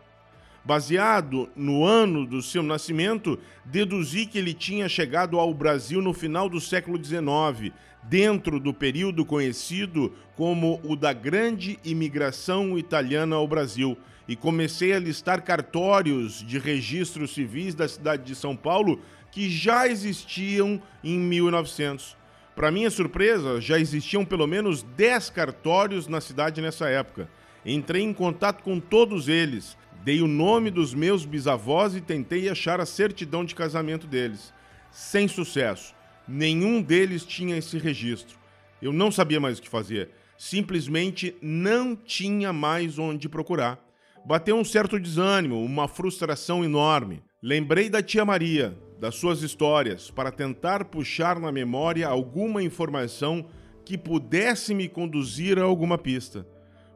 Baseado 0.65 1.49
no 1.57 1.85
ano 1.85 2.27
do 2.27 2.41
seu 2.43 2.63
nascimento, 2.63 3.39
deduzi 3.65 4.27
que 4.27 4.39
ele 4.39 4.55
tinha 4.55 4.89
chegado 4.89 5.39
ao 5.39 5.53
Brasil 5.53 6.01
no 6.01 6.13
final 6.13 6.49
do 6.49 6.61
século 6.61 7.03
XIX, 7.03 7.73
dentro 8.05 8.61
do 8.61 8.73
período 8.73 9.25
conhecido 9.25 10.13
como 10.37 10.81
o 10.85 10.95
da 10.95 11.13
Grande 11.13 11.79
Imigração 11.85 12.79
Italiana 12.79 13.37
ao 13.37 13.47
Brasil, 13.47 13.97
e 14.29 14.35
comecei 14.35 14.93
a 14.93 14.99
listar 14.99 15.43
cartórios 15.43 16.45
de 16.45 16.59
registros 16.59 17.33
civis 17.35 17.75
da 17.75 17.89
cidade 17.89 18.25
de 18.25 18.35
São 18.35 18.57
Paulo 18.57 19.01
que 19.31 19.51
já 19.51 19.87
existiam 19.87 20.81
em 21.03 21.19
1900. 21.19 22.17
Para 22.57 22.73
minha 22.73 22.91
surpresa, 22.91 23.61
já 23.61 23.79
existiam 23.79 24.25
pelo 24.25 24.49
menos 24.49 24.83
10 24.83 25.31
cartórios 25.31 26.09
na 26.09 26.21
cidade 26.21 26.61
nessa 26.61 26.89
época. 26.89 27.29
Entrei 27.65 28.03
em 28.03 28.13
contato 28.13 28.65
com 28.65 28.81
todos 28.81 29.29
eles 29.29 29.77
Dei 30.07 30.23
o 30.23 30.29
nome 30.29 30.71
dos 30.71 30.95
meus 30.95 31.25
bisavós 31.25 31.97
e 31.97 32.01
tentei 32.01 32.49
achar 32.49 32.81
a 32.81 32.87
certidão 32.87 33.45
de 33.45 33.57
casamento 33.57 34.07
deles. 34.07 34.55
Sem 34.89 35.27
sucesso. 35.27 35.97
Nenhum 36.29 36.81
deles 36.81 37.25
tinha 37.25 37.57
esse 37.57 37.77
registro. 37.77 38.39
Eu 38.81 38.93
não 38.93 39.11
sabia 39.11 39.41
mais 39.41 39.59
o 39.59 39.63
que 39.63 39.69
fazer. 39.69 40.11
Simplesmente 40.39 41.35
não 41.43 41.97
tinha 41.97 42.53
mais 42.53 43.01
onde 43.01 43.29
procurar. 43.29 43.85
Bateu 44.25 44.55
um 44.57 44.65
certo 44.65 45.01
desânimo, 45.01 45.61
uma 45.61 45.89
frustração 45.89 46.65
enorme. 46.65 47.21
Lembrei 47.43 47.91
da 47.91 48.01
tia 48.01 48.25
Maria, 48.25 48.79
das 48.99 49.15
suas 49.15 49.43
histórias, 49.43 50.11
para 50.11 50.31
tentar 50.31 50.87
puxar 50.87 51.39
na 51.39 51.53
memória 51.53 52.09
alguma 52.09 52.63
informação 52.63 53.47
que 53.85 53.97
pudesse 53.97 54.75
me 54.75 54.89
conduzir 54.89 55.59
a 55.59 55.63
alguma 55.63 55.99
pista. 55.99 56.47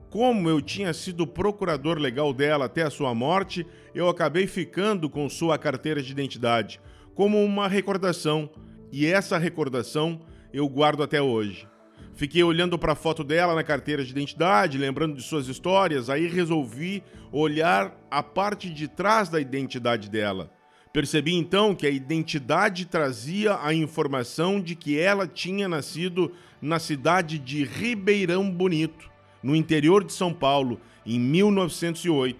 Como 0.08 0.48
eu 0.48 0.60
tinha 0.60 0.92
sido 0.92 1.26
procurador 1.26 1.98
legal 1.98 2.32
dela 2.32 2.64
até 2.64 2.82
a 2.82 2.90
sua 2.90 3.14
morte, 3.14 3.64
eu 3.94 4.08
acabei 4.08 4.46
ficando 4.46 5.08
com 5.08 5.28
sua 5.28 5.56
carteira 5.56 6.02
de 6.02 6.10
identidade, 6.10 6.80
como 7.14 7.42
uma 7.44 7.68
recordação, 7.68 8.50
e 8.90 9.06
essa 9.06 9.38
recordação 9.38 10.20
eu 10.52 10.68
guardo 10.68 11.02
até 11.02 11.22
hoje. 11.22 11.68
Fiquei 12.14 12.42
olhando 12.42 12.78
para 12.78 12.92
a 12.92 12.96
foto 12.96 13.22
dela 13.22 13.54
na 13.54 13.62
carteira 13.62 14.04
de 14.04 14.10
identidade, 14.10 14.76
lembrando 14.76 15.14
de 15.14 15.22
suas 15.22 15.46
histórias, 15.46 16.10
aí 16.10 16.26
resolvi 16.26 17.04
olhar 17.30 17.96
a 18.10 18.22
parte 18.22 18.68
de 18.68 18.88
trás 18.88 19.28
da 19.28 19.40
identidade 19.40 20.10
dela. 20.10 20.50
Percebi 20.92 21.34
então 21.34 21.74
que 21.74 21.86
a 21.86 21.90
identidade 21.90 22.84
trazia 22.84 23.58
a 23.62 23.72
informação 23.72 24.60
de 24.60 24.74
que 24.74 24.98
ela 24.98 25.26
tinha 25.26 25.68
nascido 25.68 26.32
na 26.60 26.80
cidade 26.80 27.38
de 27.38 27.64
Ribeirão 27.64 28.50
Bonito 28.50 29.08
no 29.42 29.54
interior 29.54 30.02
de 30.02 30.12
São 30.12 30.34
Paulo, 30.34 30.80
em 31.06 31.18
1908. 31.18 32.38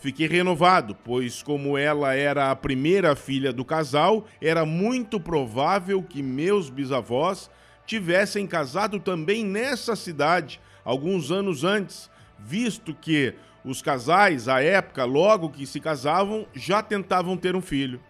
Fiquei 0.00 0.26
renovado, 0.26 0.96
pois, 1.04 1.42
como 1.42 1.76
ela 1.76 2.14
era 2.14 2.50
a 2.50 2.56
primeira 2.56 3.14
filha 3.14 3.52
do 3.52 3.66
casal, 3.66 4.26
era 4.40 4.64
muito 4.64 5.20
provável 5.20 6.02
que 6.02 6.22
meus 6.22 6.70
bisavós 6.70 7.50
tivessem 7.86 8.46
casado 8.46 8.98
também 8.98 9.44
nessa 9.44 9.94
cidade 9.94 10.58
alguns 10.82 11.30
anos 11.30 11.64
antes, 11.64 12.10
visto 12.38 12.94
que 12.94 13.34
os 13.64 13.82
casais, 13.82 14.48
à 14.48 14.62
época, 14.62 15.04
logo 15.04 15.50
que 15.50 15.66
se 15.66 15.80
casavam, 15.80 16.46
já 16.54 16.82
tentavam 16.82 17.36
ter 17.36 17.54
um 17.54 17.60
filho. 17.60 18.00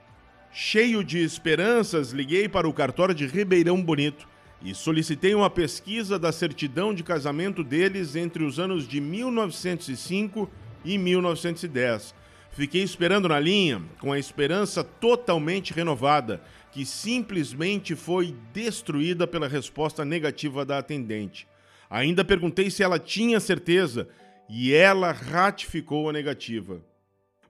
Cheio 0.53 1.05
de 1.05 1.19
esperanças, 1.19 2.11
liguei 2.11 2.49
para 2.49 2.69
o 2.69 2.73
cartório 2.73 3.15
de 3.15 3.27
Ribeirão 3.27 3.83
Bonito 3.83 4.29
e 4.63 4.75
solicitei 4.75 5.35
uma 5.35 5.49
pesquisa 5.49 6.19
da 6.19 6.33
certidão 6.33 6.93
de 6.93 7.03
casamento 7.03 7.65
deles 7.65 8.15
entre 8.15 8.45
os 8.45 8.59
anos 8.59 8.87
de 8.87 9.01
1905 9.01 10.51
e 10.85 10.99
1910. 10.99 12.15
Fiquei 12.53 12.83
esperando 12.83 13.29
na 13.29 13.39
linha, 13.39 13.81
com 14.01 14.13
a 14.13 14.19
esperança 14.19 14.83
totalmente 14.83 15.73
renovada, 15.73 16.43
que 16.73 16.85
simplesmente 16.85 17.95
foi 17.95 18.35
destruída 18.53 19.27
pela 19.27 19.49
resposta 19.49 20.05
negativa 20.05 20.65
da 20.65 20.79
atendente. 20.79 21.47
Ainda 21.89 22.25
perguntei 22.25 22.71
se 22.71 22.83
ela 22.83 22.99
tinha 22.99 23.41
certeza 23.41 24.09
e 24.51 24.75
ela 24.75 25.13
ratificou 25.13 26.11
a 26.11 26.13
negativa. 26.13 26.83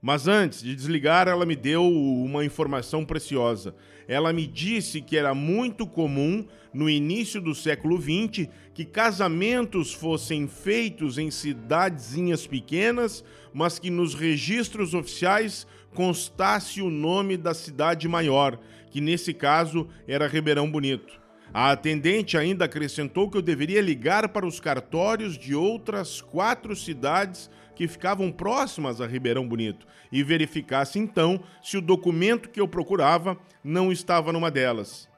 Mas 0.02 0.28
antes 0.28 0.62
de 0.62 0.74
desligar, 0.74 1.28
ela 1.28 1.46
me 1.46 1.56
deu 1.56 1.82
uma 1.82 2.44
informação 2.44 3.04
preciosa. 3.04 3.74
Ela 4.06 4.32
me 4.32 4.46
disse 4.46 5.00
que 5.00 5.16
era 5.16 5.34
muito 5.34 5.86
comum, 5.86 6.46
no 6.72 6.88
início 6.88 7.40
do 7.40 7.54
século 7.54 8.00
XX, 8.00 8.48
que 8.74 8.84
casamentos 8.84 9.92
fossem 9.92 10.46
feitos 10.46 11.18
em 11.18 11.30
cidadezinhas 11.30 12.46
pequenas, 12.46 13.24
mas 13.52 13.78
que 13.78 13.90
nos 13.90 14.14
registros 14.14 14.94
oficiais 14.94 15.66
constasse 15.94 16.80
o 16.80 16.90
nome 16.90 17.36
da 17.36 17.52
cidade 17.52 18.06
maior, 18.06 18.58
que 18.90 19.00
nesse 19.00 19.34
caso 19.34 19.88
era 20.06 20.28
Ribeirão 20.28 20.70
Bonito. 20.70 21.20
A 21.52 21.72
atendente 21.72 22.38
ainda 22.38 22.64
acrescentou 22.64 23.28
que 23.28 23.36
eu 23.36 23.42
deveria 23.42 23.80
ligar 23.80 24.28
para 24.28 24.46
os 24.46 24.60
cartórios 24.60 25.36
de 25.36 25.54
outras 25.54 26.20
quatro 26.20 26.76
cidades 26.76 27.50
que 27.74 27.88
ficavam 27.88 28.30
próximas 28.30 29.00
a 29.00 29.06
Ribeirão 29.06 29.48
Bonito 29.48 29.86
e 30.12 30.22
verificasse 30.22 30.98
então 30.98 31.42
se 31.62 31.76
o 31.76 31.80
documento 31.80 32.50
que 32.50 32.60
eu 32.60 32.68
procurava 32.68 33.36
não 33.64 33.90
estava 33.90 34.32
numa 34.32 34.50
delas. 34.50 35.08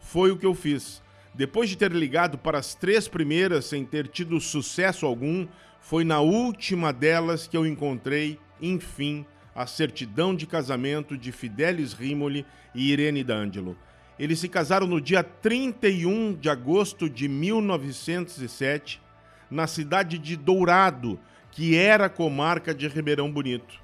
Foi 0.00 0.32
o 0.32 0.36
que 0.36 0.46
eu 0.46 0.54
fiz. 0.54 1.00
Depois 1.32 1.68
de 1.68 1.76
ter 1.76 1.92
ligado 1.92 2.38
para 2.38 2.58
as 2.58 2.74
três 2.74 3.06
primeiras 3.06 3.66
sem 3.66 3.84
ter 3.84 4.08
tido 4.08 4.40
sucesso 4.40 5.06
algum, 5.06 5.46
foi 5.78 6.02
na 6.02 6.20
última 6.20 6.92
delas 6.92 7.46
que 7.46 7.56
eu 7.56 7.64
encontrei, 7.64 8.40
enfim, 8.60 9.24
a 9.54 9.66
certidão 9.66 10.34
de 10.34 10.46
casamento 10.46 11.16
de 11.16 11.30
Fidelis 11.30 11.92
Rimoli 11.92 12.44
e 12.74 12.90
Irene 12.90 13.22
D'Angelo. 13.22 13.76
Eles 14.18 14.40
se 14.40 14.48
casaram 14.48 14.86
no 14.86 15.00
dia 15.00 15.22
31 15.22 16.34
de 16.34 16.50
agosto 16.50 17.08
de 17.08 17.28
1907, 17.28 19.00
na 19.48 19.66
cidade 19.66 20.18
de 20.18 20.36
Dourado, 20.36 21.18
que 21.52 21.76
era 21.76 22.08
comarca 22.08 22.74
de 22.74 22.88
Ribeirão 22.88 23.30
Bonito. 23.30 23.80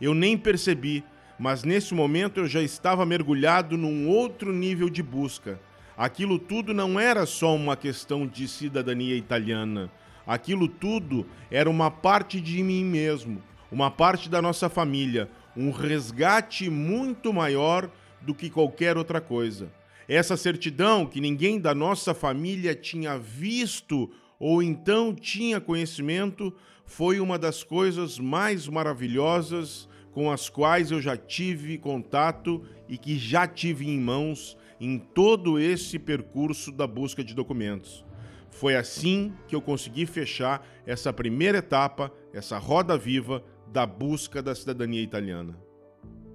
Eu 0.00 0.14
nem 0.14 0.36
percebi, 0.36 1.02
mas 1.38 1.64
nesse 1.64 1.94
momento 1.94 2.40
eu 2.40 2.46
já 2.46 2.60
estava 2.60 3.06
mergulhado 3.06 3.78
num 3.78 4.08
outro 4.08 4.52
nível 4.52 4.90
de 4.90 5.02
busca. 5.02 5.58
Aquilo 5.96 6.38
tudo 6.38 6.74
não 6.74 7.00
era 7.00 7.24
só 7.24 7.56
uma 7.56 7.76
questão 7.76 8.26
de 8.26 8.46
cidadania 8.46 9.16
italiana. 9.16 9.90
Aquilo 10.26 10.68
tudo 10.68 11.26
era 11.50 11.68
uma 11.68 11.90
parte 11.90 12.40
de 12.40 12.62
mim 12.62 12.84
mesmo, 12.84 13.42
uma 13.72 13.90
parte 13.90 14.28
da 14.28 14.42
nossa 14.42 14.68
família, 14.68 15.30
um 15.56 15.70
resgate 15.70 16.68
muito 16.68 17.32
maior 17.32 17.90
do 18.20 18.34
que 18.34 18.50
qualquer 18.50 18.96
outra 18.96 19.20
coisa. 19.20 19.77
Essa 20.08 20.38
certidão 20.38 21.04
que 21.04 21.20
ninguém 21.20 21.60
da 21.60 21.74
nossa 21.74 22.14
família 22.14 22.74
tinha 22.74 23.18
visto 23.18 24.10
ou 24.40 24.62
então 24.62 25.14
tinha 25.14 25.60
conhecimento 25.60 26.54
foi 26.86 27.20
uma 27.20 27.38
das 27.38 27.62
coisas 27.62 28.18
mais 28.18 28.66
maravilhosas 28.66 29.86
com 30.10 30.30
as 30.30 30.48
quais 30.48 30.90
eu 30.90 31.02
já 31.02 31.14
tive 31.14 31.76
contato 31.76 32.64
e 32.88 32.96
que 32.96 33.18
já 33.18 33.46
tive 33.46 33.86
em 33.86 34.00
mãos 34.00 34.56
em 34.80 34.98
todo 34.98 35.58
esse 35.58 35.98
percurso 35.98 36.72
da 36.72 36.86
busca 36.86 37.22
de 37.22 37.34
documentos. 37.34 38.02
Foi 38.50 38.76
assim 38.76 39.34
que 39.46 39.54
eu 39.54 39.60
consegui 39.60 40.06
fechar 40.06 40.66
essa 40.86 41.12
primeira 41.12 41.58
etapa, 41.58 42.10
essa 42.32 42.56
roda 42.56 42.96
viva 42.96 43.44
da 43.70 43.84
busca 43.84 44.42
da 44.42 44.54
cidadania 44.54 45.02
italiana. 45.02 45.58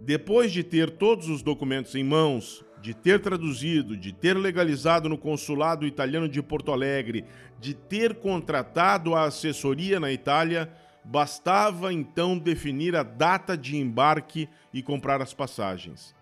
Depois 0.01 0.51
de 0.51 0.63
ter 0.63 0.91
todos 0.91 1.27
os 1.27 1.41
documentos 1.41 1.95
em 1.95 2.03
mãos, 2.03 2.63
de 2.83 2.93
ter 2.93 3.21
traduzido, 3.21 3.95
de 3.95 4.11
ter 4.11 4.35
legalizado 4.35 5.07
no 5.07 5.17
consulado 5.17 5.87
italiano 5.87 6.27
de 6.27 6.43
Porto 6.43 6.73
Alegre, 6.73 7.23
de 7.57 7.73
ter 7.73 8.15
contratado 8.15 9.15
a 9.15 9.23
assessoria 9.23 10.01
na 10.01 10.11
Itália, 10.11 10.69
bastava 11.01 11.93
então 11.93 12.37
definir 12.37 12.93
a 12.93 13.01
data 13.01 13.57
de 13.57 13.77
embarque 13.77 14.49
e 14.73 14.83
comprar 14.83 15.21
as 15.21 15.33
passagens. 15.33 16.13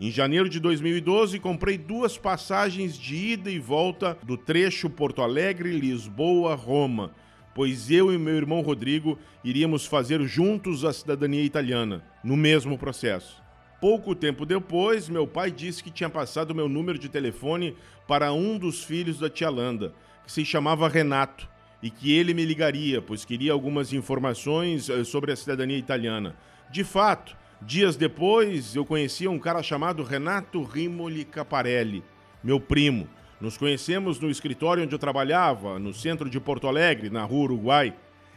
Em 0.00 0.10
janeiro 0.10 0.48
de 0.48 0.58
2012, 0.58 1.38
comprei 1.38 1.78
duas 1.78 2.18
passagens 2.18 2.98
de 2.98 3.14
ida 3.14 3.48
e 3.48 3.60
volta 3.60 4.18
do 4.24 4.36
trecho 4.36 4.90
Porto 4.90 5.22
Alegre-Lisboa-Roma, 5.22 7.12
pois 7.54 7.92
eu 7.92 8.12
e 8.12 8.18
meu 8.18 8.34
irmão 8.34 8.60
Rodrigo 8.60 9.16
iríamos 9.44 9.86
fazer 9.86 10.20
juntos 10.24 10.84
a 10.84 10.92
cidadania 10.92 11.44
italiana, 11.44 12.02
no 12.24 12.36
mesmo 12.36 12.76
processo. 12.76 13.41
Pouco 13.82 14.14
tempo 14.14 14.46
depois, 14.46 15.08
meu 15.08 15.26
pai 15.26 15.50
disse 15.50 15.82
que 15.82 15.90
tinha 15.90 16.08
passado 16.08 16.54
meu 16.54 16.68
número 16.68 16.96
de 16.96 17.08
telefone 17.08 17.76
para 18.06 18.32
um 18.32 18.56
dos 18.56 18.84
filhos 18.84 19.18
da 19.18 19.28
tia 19.28 19.50
Landa, 19.50 19.92
que 20.24 20.30
se 20.30 20.44
chamava 20.44 20.88
Renato, 20.88 21.48
e 21.82 21.90
que 21.90 22.16
ele 22.16 22.32
me 22.32 22.44
ligaria, 22.44 23.02
pois 23.02 23.24
queria 23.24 23.52
algumas 23.52 23.92
informações 23.92 24.88
eh, 24.88 25.02
sobre 25.02 25.32
a 25.32 25.36
cidadania 25.36 25.76
italiana. 25.76 26.36
De 26.70 26.84
fato, 26.84 27.36
Dias 27.60 27.96
depois, 27.96 28.76
eu 28.76 28.84
conhecia 28.84 29.28
um 29.28 29.38
cara 29.38 29.64
chamado 29.64 30.04
Renato 30.04 30.62
Rimoli 30.62 31.24
Caparelli, 31.24 32.04
meu 32.40 32.60
primo. 32.60 33.08
Nos 33.40 33.56
conhecemos 33.56 34.20
no 34.20 34.30
escritório 34.30 34.84
onde 34.84 34.94
eu 34.94 34.98
trabalhava, 34.98 35.80
no 35.80 35.92
centro 35.92 36.30
de 36.30 36.38
Porto 36.38 36.68
Alegre, 36.68 37.10
na 37.10 37.24
rua 37.24 37.46
Uruguai. 37.46 37.92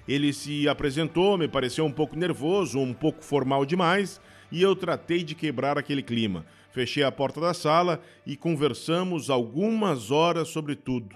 Ele 0.07 0.33
se 0.33 0.67
apresentou, 0.67 1.37
me 1.37 1.47
pareceu 1.47 1.85
um 1.85 1.91
pouco 1.91 2.15
nervoso, 2.15 2.79
um 2.79 2.95
pouco 2.95 3.23
formal 3.23 3.63
demais, 3.63 4.19
e 4.55 4.61
eu 4.61 4.73
tratei 4.73 5.21
de 5.21 5.35
quebrar 5.35 5.77
aquele 5.77 6.01
clima. 6.01 6.45
Fechei 6.71 7.03
a 7.03 7.11
porta 7.11 7.41
da 7.41 7.53
sala 7.53 8.01
e 8.25 8.37
conversamos 8.37 9.29
algumas 9.29 10.11
horas 10.11 10.47
sobre 10.47 10.77
tudo. 10.77 11.13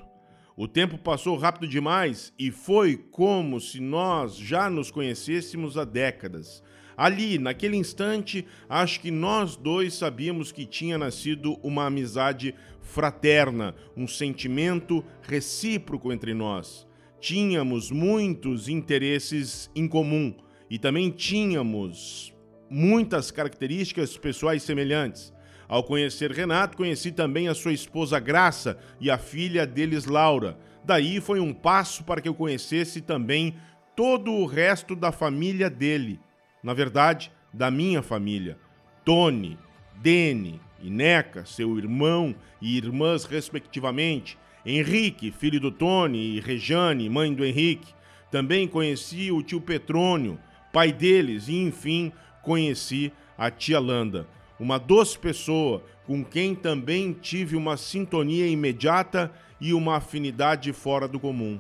O 0.58 0.68
tempo 0.68 0.98
passou 0.98 1.38
rápido 1.38 1.66
demais 1.66 2.34
e 2.38 2.52
foi 2.52 2.98
como 2.98 3.62
se 3.62 3.80
nós 3.80 4.36
já 4.36 4.70
nos 4.70 4.92
conhecêssemos 4.92 5.78
há 5.78 5.86
décadas. 5.86 6.62
Ali, 6.98 7.40
naquele 7.40 7.78
instante, 7.78 8.46
acho 8.68 9.00
que 9.00 9.10
nós 9.10 9.56
dois 9.56 9.94
sabíamos 9.94 10.52
que 10.52 10.66
tinha 10.66 10.98
nascido 10.98 11.58
uma 11.64 11.86
amizade 11.86 12.54
fraterna, 12.82 13.74
um 13.96 14.06
sentimento 14.06 15.02
recíproco 15.22 16.12
entre 16.12 16.34
nós. 16.34 16.86
Tínhamos 17.22 17.90
muitos 17.90 18.68
interesses 18.68 19.72
em 19.74 19.88
comum 19.88 20.36
e 20.70 20.78
também 20.78 21.10
tínhamos 21.10 22.34
muitas 22.70 23.32
características 23.32 24.18
pessoais 24.18 24.64
semelhantes. 24.64 25.34
Ao 25.68 25.84
conhecer 25.84 26.32
Renato, 26.32 26.78
conheci 26.78 27.12
também 27.12 27.48
a 27.48 27.54
sua 27.54 27.74
esposa 27.74 28.20
Graça 28.20 28.78
e 29.00 29.10
a 29.10 29.18
filha 29.18 29.68
deles, 29.68 30.06
Laura. 30.06 30.58
Daí 30.84 31.22
foi 31.22 31.40
um 31.40 31.54
passo 31.54 32.04
para 32.04 32.22
que 32.22 32.28
eu 32.30 32.34
conhecesse 32.34 33.02
também 33.02 33.56
todo 33.96 34.32
o 34.32 34.46
resto 34.46 34.96
da 34.96 35.12
família 35.12 35.70
dele 35.70 36.20
na 36.64 36.74
verdade, 36.74 37.32
da 37.54 37.72
minha 37.72 38.02
família. 38.02 38.58
Tony, 39.04 39.58
Dene 39.96 40.62
e 40.82 40.90
Neca, 40.90 41.46
seu 41.46 41.78
irmão 41.78 42.36
e 42.62 42.78
irmãs 42.78 43.26
respectivamente, 43.26 44.38
Henrique, 44.66 45.32
filho 45.32 45.60
do 45.60 45.72
Tony, 45.72 46.36
e 46.36 46.40
Rejane, 46.40 47.10
mãe 47.10 47.34
do 47.34 47.46
Henrique. 47.46 47.94
Também 48.30 48.68
conheci 48.68 49.32
o 49.32 49.42
tio 49.42 49.62
Petrônio, 49.62 50.38
pai 50.72 50.92
deles, 50.92 51.48
e 51.48 51.56
enfim, 51.56 52.12
conheci 52.50 53.14
a 53.38 53.52
tia 53.52 53.80
Landa, 53.80 54.28
uma 54.60 54.80
doce 54.80 55.20
pessoa 55.20 55.84
com 56.08 56.26
quem 56.26 56.56
também 56.56 57.14
tive 57.14 57.56
uma 57.56 57.78
sintonia 57.78 58.48
imediata 58.48 59.32
e 59.62 59.74
uma 59.74 59.98
afinidade 59.98 60.74
fora 60.74 61.08
do 61.08 61.20
comum. 61.20 61.60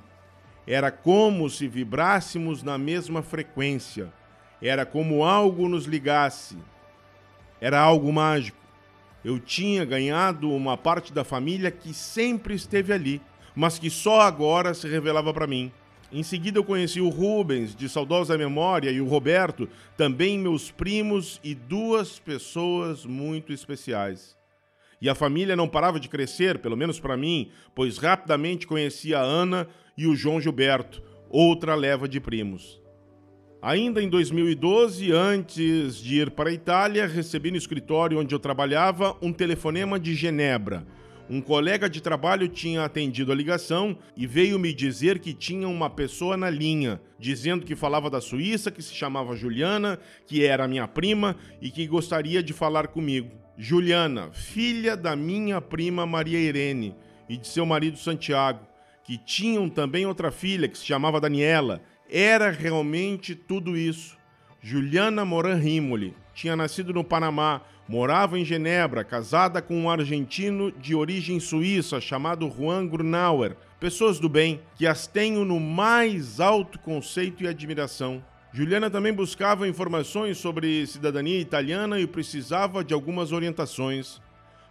Era 0.65 0.91
como 0.91 1.49
se 1.49 1.67
vibrássemos 1.67 2.63
na 2.63 2.77
mesma 2.77 3.21
frequência 3.21 4.11
era 4.61 4.85
como 4.85 5.23
algo 5.23 5.69
nos 5.69 5.85
ligasse. 5.85 6.57
Era 7.61 7.79
algo 7.79 8.11
mágico. 8.11 8.57
Eu 9.23 9.39
tinha 9.39 9.85
ganhado 9.85 10.51
uma 10.51 10.77
parte 10.77 11.13
da 11.13 11.23
família 11.23 11.71
que 11.71 11.93
sempre 11.93 12.55
esteve 12.55 12.93
ali, 12.93 13.21
mas 13.55 13.79
que 13.79 13.89
só 13.89 14.21
agora 14.21 14.73
se 14.73 14.87
revelava 14.87 15.33
para 15.33 15.47
mim. 15.47 15.71
Em 16.11 16.23
seguida 16.23 16.57
eu 16.57 16.63
conheci 16.63 16.99
o 16.99 17.09
Rubens, 17.09 17.75
de 17.75 17.87
saudosa 17.87 18.35
memória, 18.35 18.89
e 18.89 18.99
o 18.99 19.05
Roberto, 19.05 19.69
também 19.95 20.39
meus 20.39 20.71
primos 20.71 21.39
e 21.43 21.53
duas 21.53 22.17
pessoas 22.17 23.05
muito 23.05 23.53
especiais. 23.53 24.35
E 24.99 25.07
a 25.07 25.13
família 25.13 25.55
não 25.55 25.67
parava 25.67 25.99
de 25.99 26.09
crescer, 26.09 26.57
pelo 26.57 26.75
menos 26.75 26.99
para 26.99 27.15
mim, 27.15 27.51
pois 27.75 27.99
rapidamente 27.99 28.65
conheci 28.65 29.13
a 29.13 29.21
Ana 29.21 29.67
e 29.95 30.07
o 30.07 30.15
João 30.15 30.41
Gilberto, 30.41 31.01
outra 31.29 31.75
leva 31.75 32.07
de 32.07 32.19
primos. 32.19 32.81
Ainda 33.61 34.01
em 34.01 34.09
2012, 34.09 35.11
antes 35.11 35.97
de 35.97 36.21
ir 36.21 36.31
para 36.31 36.49
a 36.49 36.53
Itália, 36.53 37.05
recebi 37.05 37.51
no 37.51 37.57
escritório 37.57 38.19
onde 38.19 38.33
eu 38.33 38.39
trabalhava 38.39 39.15
um 39.21 39.31
telefonema 39.31 39.99
de 39.99 40.15
Genebra. 40.15 40.87
Um 41.29 41.41
colega 41.41 41.87
de 41.87 42.01
trabalho 42.01 42.47
tinha 42.47 42.83
atendido 42.83 43.31
a 43.31 43.35
ligação 43.35 43.95
e 44.17 44.25
veio 44.25 44.57
me 44.57 44.73
dizer 44.73 45.19
que 45.19 45.31
tinha 45.31 45.67
uma 45.67 45.87
pessoa 45.87 46.35
na 46.35 46.49
linha, 46.49 46.99
dizendo 47.19 47.67
que 47.67 47.75
falava 47.75 48.09
da 48.09 48.19
Suíça, 48.19 48.71
que 48.71 48.81
se 48.81 48.95
chamava 48.95 49.35
Juliana, 49.35 49.99
que 50.25 50.43
era 50.43 50.67
minha 50.67 50.87
prima 50.87 51.35
e 51.61 51.69
que 51.69 51.85
gostaria 51.85 52.41
de 52.41 52.51
falar 52.51 52.87
comigo. 52.87 53.29
Juliana, 53.55 54.31
filha 54.31 54.97
da 54.97 55.15
minha 55.15 55.61
prima 55.61 56.03
Maria 56.03 56.39
Irene 56.39 56.95
e 57.29 57.37
de 57.37 57.47
seu 57.47 57.63
marido 57.63 57.99
Santiago, 57.99 58.65
que 59.03 59.15
tinham 59.15 59.69
também 59.69 60.07
outra 60.07 60.31
filha 60.31 60.67
que 60.67 60.79
se 60.79 60.85
chamava 60.85 61.21
Daniela 61.21 61.79
era 62.09 62.49
realmente 62.49 63.35
tudo 63.35 63.77
isso. 63.77 64.17
Juliana 64.61 65.23
Moran 65.23 65.57
Rimoli 65.57 66.15
tinha 66.33 66.55
nascido 66.55 66.91
no 66.91 67.03
Panamá, 67.03 67.61
morava 67.89 68.37
em 68.37 68.45
Genebra, 68.45 69.03
casada 69.03 69.63
com 69.63 69.75
um 69.75 69.89
argentino 69.89 70.71
de 70.71 70.93
origem 70.93 71.39
suíça 71.39 71.99
chamado 71.99 72.47
Juan 72.47 72.85
Grunauer. 72.85 73.55
Pessoas 73.79 74.19
do 74.19 74.29
bem 74.29 74.61
que 74.75 74.85
as 74.85 75.07
tenho 75.07 75.43
no 75.43 75.59
mais 75.59 76.39
alto 76.39 76.77
conceito 76.77 77.43
e 77.43 77.47
admiração. 77.47 78.23
Juliana 78.53 78.91
também 78.91 79.11
buscava 79.11 79.67
informações 79.67 80.37
sobre 80.37 80.85
cidadania 80.85 81.39
italiana 81.39 81.99
e 81.99 82.05
precisava 82.05 82.83
de 82.83 82.93
algumas 82.93 83.31
orientações. 83.31 84.21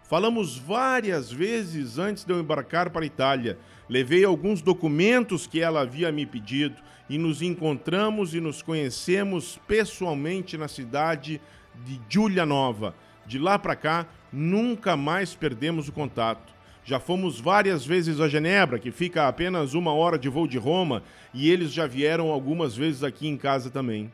Falamos 0.04 0.56
várias 0.56 1.28
vezes 1.32 1.98
antes 1.98 2.24
de 2.24 2.32
eu 2.32 2.38
embarcar 2.38 2.90
para 2.90 3.02
a 3.02 3.06
Itália. 3.06 3.58
Levei 3.88 4.24
alguns 4.24 4.62
documentos 4.62 5.44
que 5.44 5.60
ela 5.60 5.80
havia 5.80 6.12
me 6.12 6.24
pedido 6.24 6.76
e 7.10 7.18
nos 7.18 7.42
encontramos 7.42 8.32
e 8.32 8.40
nos 8.40 8.62
conhecemos 8.62 9.58
pessoalmente 9.66 10.56
na 10.56 10.68
cidade 10.68 11.40
de 11.84 12.00
Giulianova. 12.08 12.94
De 13.28 13.38
lá 13.38 13.58
para 13.58 13.76
cá, 13.76 14.06
nunca 14.32 14.96
mais 14.96 15.34
perdemos 15.34 15.86
o 15.86 15.92
contato. 15.92 16.54
Já 16.82 16.98
fomos 16.98 17.38
várias 17.38 17.84
vezes 17.84 18.18
a 18.20 18.26
Genebra, 18.26 18.78
que 18.78 18.90
fica 18.90 19.24
a 19.24 19.28
apenas 19.28 19.74
uma 19.74 19.92
hora 19.92 20.18
de 20.18 20.30
voo 20.30 20.48
de 20.48 20.56
Roma, 20.56 21.02
e 21.34 21.50
eles 21.50 21.70
já 21.70 21.86
vieram 21.86 22.30
algumas 22.30 22.74
vezes 22.74 23.04
aqui 23.04 23.28
em 23.28 23.36
casa 23.36 23.68
também. 23.68 24.10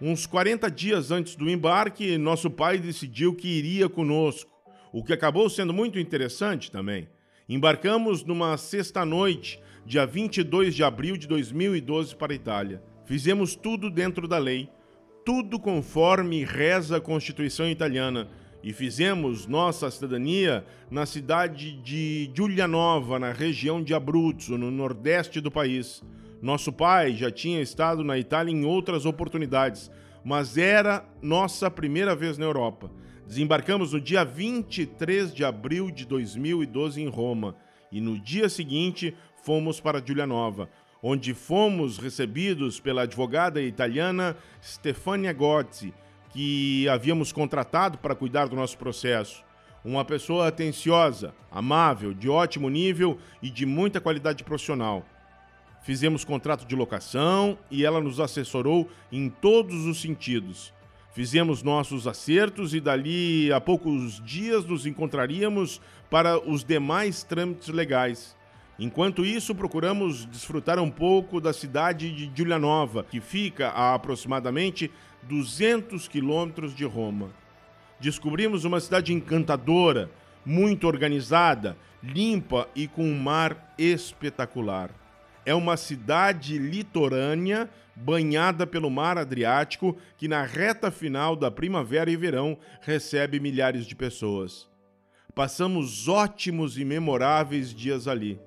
Uns 0.00 0.24
40 0.24 0.70
dias 0.70 1.10
antes 1.10 1.34
do 1.34 1.50
embarque, 1.50 2.16
nosso 2.16 2.48
pai 2.48 2.78
decidiu 2.78 3.34
que 3.34 3.48
iria 3.48 3.88
conosco, 3.88 4.48
o 4.92 5.02
que 5.02 5.12
acabou 5.12 5.50
sendo 5.50 5.74
muito 5.74 5.98
interessante 5.98 6.70
também. 6.70 7.08
Embarcamos 7.48 8.22
numa 8.22 8.56
sexta-noite, 8.56 9.60
dia 9.84 10.06
22 10.06 10.76
de 10.76 10.84
abril 10.84 11.16
de 11.16 11.26
2012, 11.26 12.14
para 12.14 12.32
a 12.32 12.36
Itália. 12.36 12.80
Fizemos 13.04 13.56
tudo 13.56 13.90
dentro 13.90 14.28
da 14.28 14.38
lei, 14.38 14.70
tudo 15.28 15.58
conforme 15.58 16.42
reza 16.42 16.96
a 16.96 17.00
Constituição 17.02 17.68
italiana, 17.68 18.28
e 18.64 18.72
fizemos 18.72 19.46
nossa 19.46 19.90
cidadania 19.90 20.64
na 20.90 21.04
cidade 21.04 21.72
de 21.82 22.30
Giulianova, 22.34 23.18
na 23.18 23.30
região 23.30 23.82
de 23.82 23.92
Abruzzo, 23.92 24.56
no 24.56 24.70
nordeste 24.70 25.38
do 25.38 25.50
país. 25.50 26.02
Nosso 26.40 26.72
pai 26.72 27.12
já 27.14 27.30
tinha 27.30 27.60
estado 27.60 28.02
na 28.02 28.16
Itália 28.16 28.50
em 28.50 28.64
outras 28.64 29.04
oportunidades, 29.04 29.90
mas 30.24 30.56
era 30.56 31.04
nossa 31.20 31.70
primeira 31.70 32.16
vez 32.16 32.38
na 32.38 32.46
Europa. 32.46 32.90
Desembarcamos 33.26 33.92
no 33.92 34.00
dia 34.00 34.24
23 34.24 35.34
de 35.34 35.44
abril 35.44 35.90
de 35.90 36.06
2012 36.06 37.02
em 37.02 37.08
Roma 37.08 37.54
e 37.92 38.00
no 38.00 38.18
dia 38.18 38.48
seguinte 38.48 39.14
fomos 39.42 39.78
para 39.78 40.02
Giulianova, 40.02 40.70
onde 41.02 41.34
fomos 41.34 41.98
recebidos 41.98 42.80
pela 42.80 43.02
advogada 43.02 43.60
italiana 43.60 44.36
Stefania 44.62 45.32
Gozzi, 45.32 45.94
que 46.30 46.88
havíamos 46.88 47.32
contratado 47.32 47.98
para 47.98 48.14
cuidar 48.14 48.48
do 48.48 48.56
nosso 48.56 48.76
processo. 48.76 49.44
Uma 49.84 50.04
pessoa 50.04 50.48
atenciosa, 50.48 51.32
amável, 51.50 52.12
de 52.12 52.28
ótimo 52.28 52.68
nível 52.68 53.18
e 53.40 53.48
de 53.48 53.64
muita 53.64 54.00
qualidade 54.00 54.44
profissional. 54.44 55.06
Fizemos 55.82 56.24
contrato 56.24 56.66
de 56.66 56.74
locação 56.74 57.56
e 57.70 57.84
ela 57.84 58.00
nos 58.00 58.20
assessorou 58.20 58.88
em 59.10 59.30
todos 59.30 59.86
os 59.86 60.00
sentidos. 60.00 60.74
Fizemos 61.14 61.62
nossos 61.62 62.06
acertos 62.06 62.74
e 62.74 62.80
dali 62.80 63.52
a 63.52 63.60
poucos 63.60 64.22
dias 64.24 64.64
nos 64.64 64.84
encontraríamos 64.84 65.80
para 66.10 66.38
os 66.38 66.62
demais 66.62 67.22
trâmites 67.22 67.68
legais. 67.68 68.37
Enquanto 68.78 69.26
isso, 69.26 69.54
procuramos 69.54 70.24
desfrutar 70.26 70.78
um 70.78 70.90
pouco 70.90 71.40
da 71.40 71.52
cidade 71.52 72.12
de 72.12 72.30
Giulianova, 72.34 73.02
que 73.02 73.20
fica 73.20 73.68
a 73.70 73.94
aproximadamente 73.94 74.90
200 75.22 76.06
quilômetros 76.06 76.74
de 76.74 76.84
Roma. 76.84 77.30
Descobrimos 77.98 78.64
uma 78.64 78.78
cidade 78.78 79.12
encantadora, 79.12 80.10
muito 80.46 80.86
organizada, 80.86 81.76
limpa 82.02 82.68
e 82.76 82.86
com 82.86 83.04
um 83.04 83.18
mar 83.18 83.74
espetacular 83.76 84.90
é 85.48 85.54
uma 85.54 85.78
cidade 85.78 86.58
litorânea 86.58 87.70
banhada 87.96 88.66
pelo 88.66 88.90
mar 88.90 89.16
Adriático 89.16 89.96
que, 90.18 90.28
na 90.28 90.42
reta 90.42 90.90
final 90.90 91.34
da 91.34 91.50
primavera 91.50 92.10
e 92.10 92.16
verão, 92.18 92.58
recebe 92.82 93.40
milhares 93.40 93.86
de 93.86 93.96
pessoas. 93.96 94.68
Passamos 95.34 96.06
ótimos 96.06 96.76
e 96.76 96.84
memoráveis 96.84 97.72
dias 97.72 98.06
ali. 98.06 98.38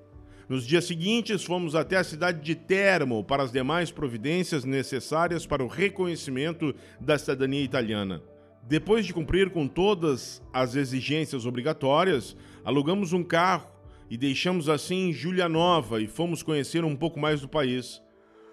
Nos 0.52 0.66
dias 0.66 0.84
seguintes, 0.84 1.44
fomos 1.44 1.74
até 1.74 1.96
a 1.96 2.04
cidade 2.04 2.42
de 2.42 2.54
Termo 2.54 3.24
para 3.24 3.42
as 3.42 3.50
demais 3.50 3.90
providências 3.90 4.66
necessárias 4.66 5.46
para 5.46 5.64
o 5.64 5.66
reconhecimento 5.66 6.74
da 7.00 7.16
cidadania 7.16 7.62
italiana. 7.64 8.22
Depois 8.62 9.06
de 9.06 9.14
cumprir 9.14 9.48
com 9.48 9.66
todas 9.66 10.42
as 10.52 10.76
exigências 10.76 11.46
obrigatórias, 11.46 12.36
alugamos 12.62 13.14
um 13.14 13.24
carro 13.24 13.66
e 14.10 14.18
deixamos 14.18 14.68
assim 14.68 15.10
Julianova 15.10 16.02
e 16.02 16.06
fomos 16.06 16.42
conhecer 16.42 16.84
um 16.84 16.94
pouco 16.94 17.18
mais 17.18 17.40
do 17.40 17.48
país. 17.48 18.02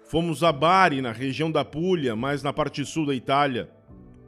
Fomos 0.04 0.42
a 0.42 0.50
Bari, 0.50 1.02
na 1.02 1.12
região 1.12 1.52
da 1.52 1.66
Puglia, 1.66 2.16
mais 2.16 2.42
na 2.42 2.50
parte 2.50 2.82
sul 2.82 3.04
da 3.04 3.14
Itália. 3.14 3.70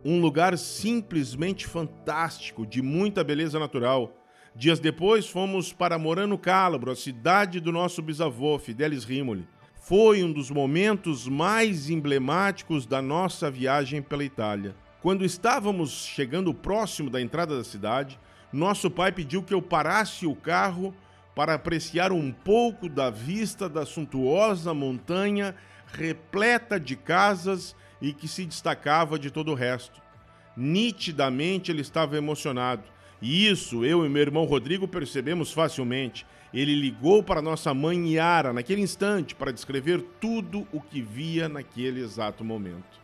Um 0.04 0.20
lugar 0.20 0.58
simplesmente 0.58 1.66
fantástico, 1.66 2.66
de 2.66 2.82
muita 2.82 3.24
beleza 3.24 3.58
natural. 3.58 4.21
Dias 4.54 4.78
depois 4.78 5.26
fomos 5.26 5.72
para 5.72 5.98
Morano 5.98 6.36
Calabro, 6.36 6.90
a 6.90 6.96
cidade 6.96 7.58
do 7.58 7.72
nosso 7.72 8.02
bisavô, 8.02 8.58
Fidelis 8.58 9.02
Rimoli. 9.02 9.48
Foi 9.80 10.22
um 10.22 10.30
dos 10.30 10.50
momentos 10.50 11.26
mais 11.26 11.88
emblemáticos 11.88 12.84
da 12.84 13.00
nossa 13.00 13.50
viagem 13.50 14.02
pela 14.02 14.22
Itália. 14.22 14.76
Quando 15.00 15.24
estávamos 15.24 16.04
chegando 16.04 16.52
próximo 16.52 17.08
da 17.08 17.20
entrada 17.20 17.56
da 17.56 17.64
cidade, 17.64 18.20
nosso 18.52 18.90
pai 18.90 19.10
pediu 19.10 19.42
que 19.42 19.54
eu 19.54 19.62
parasse 19.62 20.26
o 20.26 20.36
carro 20.36 20.94
para 21.34 21.54
apreciar 21.54 22.12
um 22.12 22.30
pouco 22.30 22.90
da 22.90 23.08
vista 23.08 23.70
da 23.70 23.86
suntuosa 23.86 24.74
montanha 24.74 25.54
repleta 25.94 26.78
de 26.78 26.94
casas 26.94 27.74
e 28.02 28.12
que 28.12 28.28
se 28.28 28.44
destacava 28.44 29.18
de 29.18 29.30
todo 29.30 29.50
o 29.50 29.54
resto. 29.54 30.02
Nitidamente 30.54 31.72
ele 31.72 31.80
estava 31.80 32.18
emocionado. 32.18 32.91
E 33.22 33.48
isso 33.48 33.85
eu 33.85 34.04
e 34.04 34.08
meu 34.08 34.20
irmão 34.20 34.44
Rodrigo 34.44 34.88
percebemos 34.88 35.52
facilmente. 35.52 36.26
Ele 36.52 36.74
ligou 36.74 37.22
para 37.22 37.40
nossa 37.40 37.72
mãe 37.72 38.14
Yara 38.14 38.52
naquele 38.52 38.82
instante 38.82 39.32
para 39.32 39.52
descrever 39.52 40.04
tudo 40.20 40.66
o 40.72 40.80
que 40.80 41.00
via 41.00 41.48
naquele 41.48 42.00
exato 42.00 42.44
momento. 42.44 43.00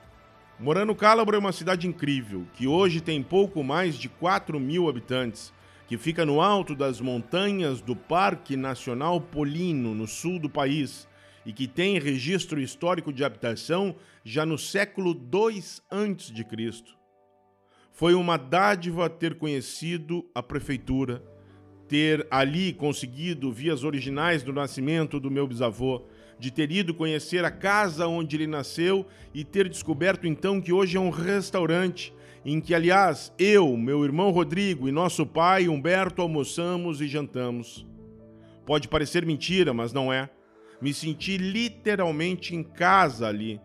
Morano 0.58 0.92
Calabro 0.92 1.36
é 1.36 1.38
uma 1.38 1.52
cidade 1.52 1.86
incrível, 1.86 2.44
que 2.54 2.66
hoje 2.66 3.00
tem 3.00 3.22
pouco 3.22 3.62
mais 3.62 3.96
de 3.96 4.08
4 4.08 4.58
mil 4.58 4.88
habitantes 4.88 5.52
que 5.86 5.96
fica 5.96 6.26
no 6.26 6.40
alto 6.42 6.74
das 6.74 7.00
montanhas 7.00 7.80
do 7.80 7.94
Parque 7.94 8.56
Nacional 8.56 9.20
Polino, 9.20 9.94
no 9.94 10.06
sul 10.06 10.38
do 10.38 10.50
país, 10.50 11.08
e 11.46 11.52
que 11.52 11.66
tem 11.66 11.98
registro 11.98 12.60
histórico 12.60 13.10
de 13.10 13.24
habitação 13.24 13.96
já 14.22 14.44
no 14.44 14.58
século 14.58 15.12
II 15.12 15.62
a.C. 15.90 16.97
Foi 17.98 18.14
uma 18.14 18.36
dádiva 18.36 19.10
ter 19.10 19.34
conhecido 19.34 20.24
a 20.32 20.40
prefeitura, 20.40 21.20
ter 21.88 22.24
ali 22.30 22.72
conseguido 22.72 23.50
vias 23.50 23.82
originais 23.82 24.44
do 24.44 24.52
nascimento 24.52 25.18
do 25.18 25.28
meu 25.28 25.48
bisavô, 25.48 26.04
de 26.38 26.52
ter 26.52 26.70
ido 26.70 26.94
conhecer 26.94 27.44
a 27.44 27.50
casa 27.50 28.06
onde 28.06 28.36
ele 28.36 28.46
nasceu 28.46 29.04
e 29.34 29.42
ter 29.42 29.68
descoberto 29.68 30.28
então 30.28 30.60
que 30.60 30.72
hoje 30.72 30.96
é 30.96 31.00
um 31.00 31.10
restaurante 31.10 32.14
em 32.44 32.60
que, 32.60 32.72
aliás, 32.72 33.34
eu, 33.36 33.76
meu 33.76 34.04
irmão 34.04 34.30
Rodrigo 34.30 34.88
e 34.88 34.92
nosso 34.92 35.26
pai 35.26 35.68
Humberto 35.68 36.22
almoçamos 36.22 37.00
e 37.00 37.08
jantamos. 37.08 37.84
Pode 38.64 38.86
parecer 38.86 39.26
mentira, 39.26 39.74
mas 39.74 39.92
não 39.92 40.12
é. 40.12 40.30
Me 40.80 40.94
senti 40.94 41.36
literalmente 41.36 42.54
em 42.54 42.62
casa 42.62 43.26
ali. 43.26 43.60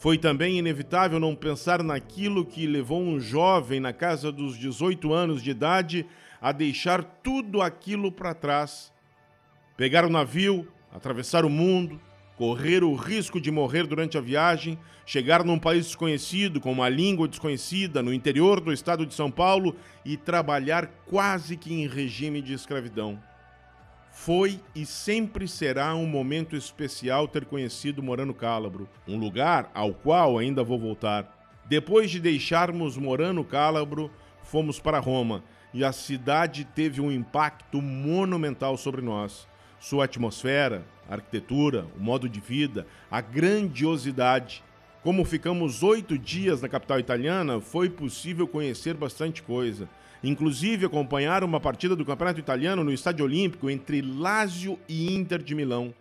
Foi 0.00 0.16
também 0.16 0.56
inevitável 0.56 1.20
não 1.20 1.36
pensar 1.36 1.82
naquilo 1.82 2.46
que 2.46 2.66
levou 2.66 3.02
um 3.02 3.20
jovem 3.20 3.78
na 3.80 3.92
casa 3.92 4.32
dos 4.32 4.58
18 4.58 5.12
anos 5.12 5.42
de 5.42 5.50
idade 5.50 6.06
a 6.40 6.52
deixar 6.52 7.04
tudo 7.04 7.60
aquilo 7.60 8.10
para 8.10 8.32
trás. 8.32 8.90
Pegar 9.76 10.06
o 10.06 10.08
navio, 10.08 10.66
atravessar 10.90 11.44
o 11.44 11.50
mundo, 11.50 12.00
correr 12.34 12.82
o 12.82 12.94
risco 12.94 13.38
de 13.38 13.50
morrer 13.50 13.86
durante 13.86 14.16
a 14.16 14.22
viagem, 14.22 14.78
chegar 15.04 15.44
num 15.44 15.58
país 15.58 15.84
desconhecido, 15.84 16.62
com 16.62 16.72
uma 16.72 16.88
língua 16.88 17.28
desconhecida, 17.28 18.02
no 18.02 18.14
interior 18.14 18.58
do 18.58 18.72
estado 18.72 19.04
de 19.04 19.12
São 19.12 19.30
Paulo 19.30 19.76
e 20.02 20.16
trabalhar 20.16 20.86
quase 21.04 21.58
que 21.58 21.74
em 21.74 21.86
regime 21.86 22.40
de 22.40 22.54
escravidão. 22.54 23.22
Foi 24.10 24.60
e 24.74 24.84
sempre 24.84 25.46
será 25.46 25.94
um 25.94 26.06
momento 26.06 26.56
especial 26.56 27.28
ter 27.28 27.44
conhecido 27.44 28.02
Morano 28.02 28.34
Cálabro, 28.34 28.88
um 29.06 29.16
lugar 29.16 29.70
ao 29.72 29.94
qual 29.94 30.38
ainda 30.38 30.64
vou 30.64 30.78
voltar. 30.78 31.36
Depois 31.66 32.10
de 32.10 32.18
deixarmos 32.18 32.96
Morano 32.96 33.44
Cálabro, 33.44 34.10
fomos 34.42 34.80
para 34.80 34.98
Roma 34.98 35.44
e 35.72 35.84
a 35.84 35.92
cidade 35.92 36.64
teve 36.64 37.00
um 37.00 37.12
impacto 37.12 37.80
monumental 37.80 38.76
sobre 38.76 39.00
nós. 39.00 39.46
Sua 39.78 40.04
atmosfera, 40.04 40.84
arquitetura, 41.08 41.86
o 41.96 42.02
modo 42.02 42.28
de 42.28 42.40
vida, 42.40 42.86
a 43.10 43.20
grandiosidade. 43.20 44.62
Como 45.02 45.24
ficamos 45.24 45.82
oito 45.82 46.18
dias 46.18 46.60
na 46.60 46.68
capital 46.68 46.98
italiana, 46.98 47.60
foi 47.60 47.88
possível 47.88 48.46
conhecer 48.46 48.94
bastante 48.94 49.42
coisa. 49.42 49.88
Inclusive 50.22 50.86
acompanhar 50.86 51.42
uma 51.42 51.58
partida 51.58 51.96
do 51.96 52.04
Campeonato 52.04 52.40
Italiano 52.40 52.84
no 52.84 52.92
Estádio 52.92 53.24
Olímpico 53.24 53.70
entre 53.70 54.02
Lazio 54.02 54.78
e 54.88 55.14
Inter 55.14 55.42
de 55.42 55.54
Milão. 55.54 55.94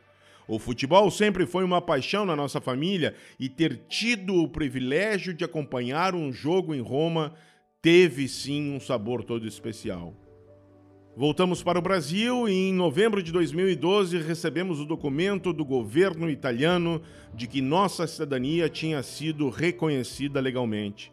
O 0.47 0.57
futebol 0.57 1.11
sempre 1.11 1.45
foi 1.45 1.63
uma 1.63 1.79
paixão 1.79 2.25
na 2.25 2.35
nossa 2.35 2.59
família 2.59 3.15
e 3.39 3.47
ter 3.47 3.81
tido 3.87 4.35
o 4.35 4.47
privilégio 4.47 5.33
de 5.33 5.45
acompanhar 5.45 6.15
um 6.15 6.33
jogo 6.33 6.73
em 6.73 6.81
Roma 6.81 7.33
teve 7.81 8.27
sim 8.27 8.73
um 8.73 8.79
sabor 8.79 9.23
todo 9.23 9.47
especial. 9.47 10.13
Voltamos 11.15 11.61
para 11.61 11.77
o 11.77 11.81
Brasil 11.81 12.47
e 12.47 12.69
em 12.69 12.73
novembro 12.73 13.21
de 13.21 13.31
2012 13.31 14.17
recebemos 14.19 14.79
o 14.79 14.85
documento 14.85 15.51
do 15.51 15.65
governo 15.65 16.29
italiano 16.29 17.01
de 17.33 17.45
que 17.45 17.61
nossa 17.61 18.07
cidadania 18.07 18.69
tinha 18.69 19.03
sido 19.03 19.49
reconhecida 19.49 20.39
legalmente. 20.39 21.11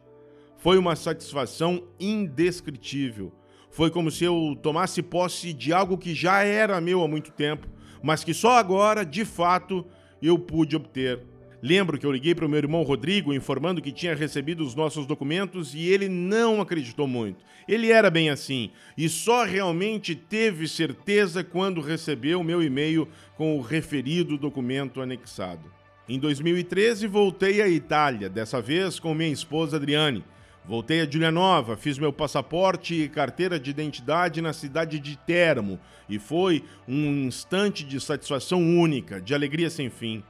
Foi 0.66 0.78
uma 0.78 0.96
satisfação 0.96 1.84
indescritível. 2.00 3.32
Foi 3.70 3.88
como 3.88 4.10
se 4.10 4.24
eu 4.24 4.58
tomasse 4.60 5.00
posse 5.00 5.52
de 5.52 5.72
algo 5.72 5.96
que 5.96 6.12
já 6.12 6.42
era 6.42 6.80
meu 6.80 7.04
há 7.04 7.06
muito 7.06 7.30
tempo, 7.30 7.68
mas 8.02 8.24
que 8.24 8.34
só 8.34 8.58
agora, 8.58 9.06
de 9.06 9.24
fato, 9.24 9.86
eu 10.20 10.36
pude 10.36 10.74
obter. 10.74 11.22
Lembro 11.62 11.96
que 11.96 12.04
eu 12.04 12.10
liguei 12.10 12.34
para 12.34 12.46
o 12.46 12.48
meu 12.48 12.58
irmão 12.58 12.82
Rodrigo 12.82 13.32
informando 13.32 13.80
que 13.80 13.92
tinha 13.92 14.12
recebido 14.12 14.64
os 14.64 14.74
nossos 14.74 15.06
documentos 15.06 15.72
e 15.72 15.86
ele 15.86 16.08
não 16.08 16.60
acreditou 16.60 17.06
muito. 17.06 17.44
Ele 17.68 17.92
era 17.92 18.10
bem 18.10 18.28
assim 18.28 18.72
e 18.98 19.08
só 19.08 19.44
realmente 19.44 20.16
teve 20.16 20.66
certeza 20.66 21.44
quando 21.44 21.80
recebeu 21.80 22.42
meu 22.42 22.60
e-mail 22.60 23.06
com 23.36 23.56
o 23.56 23.60
referido 23.60 24.36
documento 24.36 25.00
anexado. 25.00 25.72
Em 26.08 26.18
2013 26.18 27.06
voltei 27.06 27.62
à 27.62 27.68
Itália, 27.68 28.28
dessa 28.28 28.60
vez 28.60 28.98
com 28.98 29.14
minha 29.14 29.30
esposa 29.30 29.76
Adriane. 29.76 30.24
Voltei 30.68 31.00
a 31.00 31.08
Giulianova, 31.08 31.76
fiz 31.76 31.96
meu 31.96 32.12
passaporte 32.12 32.92
e 32.92 33.08
carteira 33.08 33.58
de 33.58 33.70
identidade 33.70 34.42
na 34.42 34.52
cidade 34.52 34.98
de 34.98 35.16
Teramo 35.16 35.78
e 36.08 36.18
foi 36.18 36.64
um 36.88 37.24
instante 37.24 37.84
de 37.84 38.00
satisfação 38.00 38.58
única, 38.60 39.20
de 39.20 39.32
alegria 39.32 39.70
sem 39.70 39.88
fim. 39.88 40.24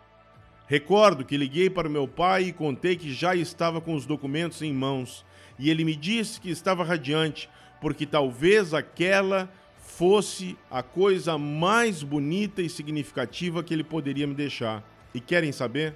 Recordo 0.67 1.25
que 1.25 1.39
liguei 1.39 1.71
para 1.71 1.89
meu 1.89 2.07
pai 2.07 2.45
e 2.45 2.53
contei 2.53 2.97
que 2.97 3.15
já 3.15 3.35
estava 3.35 3.81
com 3.81 3.95
os 3.95 4.05
documentos 4.05 4.61
em 4.61 4.75
mãos, 4.75 5.25
e 5.59 5.71
ele 5.71 5.85
me 5.85 5.97
disse 5.97 6.39
que 6.39 6.51
estava 6.51 6.85
radiante, 6.85 7.49
porque 7.81 8.05
talvez 8.05 8.75
aquela 8.75 9.49
fosse 9.81 10.55
a 10.71 10.83
coisa 10.83 11.39
mais 11.39 12.03
bonita 12.03 12.61
e 12.61 12.69
significativa 12.69 13.63
que 13.63 13.73
ele 13.73 13.85
poderia 13.85 14.27
me 14.27 14.35
deixar. 14.35 14.85
E 15.15 15.21
querem 15.21 15.51
saber? 15.51 15.95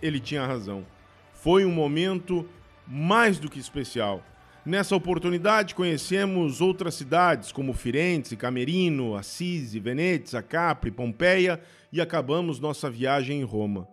Ele 0.00 0.18
tinha 0.18 0.44
razão. 0.44 0.84
Foi 1.32 1.64
um 1.64 1.70
momento 1.70 2.48
mais 2.86 3.38
do 3.38 3.50
que 3.50 3.58
especial. 3.58 4.24
Nessa 4.64 4.94
oportunidade, 4.94 5.74
conhecemos 5.74 6.60
outras 6.60 6.94
cidades 6.94 7.50
como 7.50 7.72
Firenze, 7.72 8.36
Camerino, 8.36 9.16
Assisi, 9.16 9.80
Venezia, 9.80 10.40
Capri, 10.40 10.90
Pompeia 10.90 11.60
e 11.92 12.00
acabamos 12.00 12.60
nossa 12.60 12.88
viagem 12.88 13.40
em 13.40 13.44
Roma. 13.44 13.88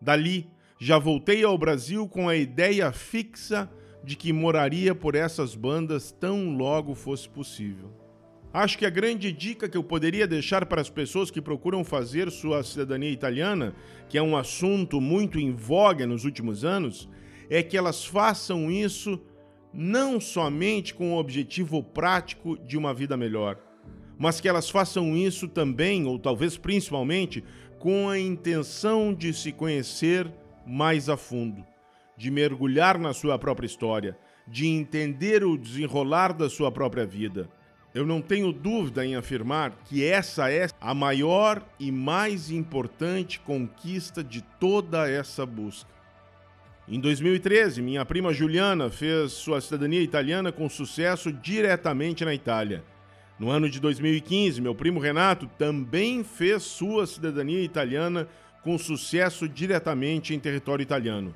Dali, 0.00 0.50
já 0.78 0.98
voltei 0.98 1.42
ao 1.42 1.56
Brasil 1.56 2.06
com 2.06 2.28
a 2.28 2.36
ideia 2.36 2.92
fixa 2.92 3.70
de 4.04 4.14
que 4.14 4.32
moraria 4.32 4.94
por 4.94 5.14
essas 5.14 5.54
bandas 5.54 6.12
tão 6.12 6.54
logo 6.54 6.94
fosse 6.94 7.26
possível. 7.26 7.90
Acho 8.52 8.78
que 8.78 8.86
a 8.86 8.90
grande 8.90 9.32
dica 9.32 9.68
que 9.68 9.76
eu 9.76 9.82
poderia 9.82 10.26
deixar 10.26 10.64
para 10.66 10.80
as 10.80 10.88
pessoas 10.88 11.30
que 11.30 11.42
procuram 11.42 11.82
fazer 11.82 12.30
sua 12.30 12.62
cidadania 12.62 13.10
italiana, 13.10 13.74
que 14.08 14.16
é 14.16 14.22
um 14.22 14.36
assunto 14.36 15.00
muito 15.00 15.38
em 15.38 15.52
voga 15.52 16.06
nos 16.06 16.24
últimos 16.24 16.64
anos, 16.64 17.08
é 17.48 17.62
que 17.62 17.76
elas 17.76 18.04
façam 18.04 18.70
isso 18.70 19.20
não 19.72 20.20
somente 20.20 20.94
com 20.94 21.12
o 21.12 21.18
objetivo 21.18 21.82
prático 21.82 22.56
de 22.58 22.78
uma 22.78 22.94
vida 22.94 23.16
melhor, 23.16 23.58
mas 24.18 24.40
que 24.40 24.48
elas 24.48 24.70
façam 24.70 25.14
isso 25.16 25.46
também, 25.46 26.06
ou 26.06 26.18
talvez 26.18 26.56
principalmente, 26.56 27.44
com 27.78 28.08
a 28.08 28.18
intenção 28.18 29.12
de 29.12 29.34
se 29.34 29.52
conhecer 29.52 30.32
mais 30.66 31.08
a 31.08 31.16
fundo, 31.16 31.64
de 32.16 32.30
mergulhar 32.30 32.98
na 32.98 33.12
sua 33.12 33.38
própria 33.38 33.66
história, 33.66 34.16
de 34.48 34.66
entender 34.66 35.44
o 35.44 35.58
desenrolar 35.58 36.32
da 36.32 36.48
sua 36.48 36.72
própria 36.72 37.04
vida. 37.04 37.48
Eu 37.94 38.06
não 38.06 38.20
tenho 38.20 38.52
dúvida 38.52 39.04
em 39.04 39.16
afirmar 39.16 39.72
que 39.84 40.04
essa 40.04 40.50
é 40.50 40.68
a 40.80 40.94
maior 40.94 41.66
e 41.78 41.90
mais 41.90 42.50
importante 42.50 43.40
conquista 43.40 44.22
de 44.22 44.42
toda 44.58 45.08
essa 45.08 45.44
busca. 45.46 45.95
Em 46.88 47.00
2013, 47.00 47.82
minha 47.82 48.04
prima 48.04 48.32
Juliana 48.32 48.88
fez 48.88 49.32
sua 49.32 49.60
cidadania 49.60 50.00
italiana 50.00 50.52
com 50.52 50.68
sucesso 50.68 51.32
diretamente 51.32 52.24
na 52.24 52.32
Itália. 52.32 52.84
No 53.40 53.50
ano 53.50 53.68
de 53.68 53.80
2015, 53.80 54.60
meu 54.60 54.72
primo 54.72 55.00
Renato 55.00 55.50
também 55.58 56.22
fez 56.22 56.62
sua 56.62 57.04
cidadania 57.04 57.60
italiana 57.60 58.28
com 58.62 58.78
sucesso 58.78 59.48
diretamente 59.48 60.32
em 60.32 60.38
território 60.38 60.80
italiano. 60.80 61.34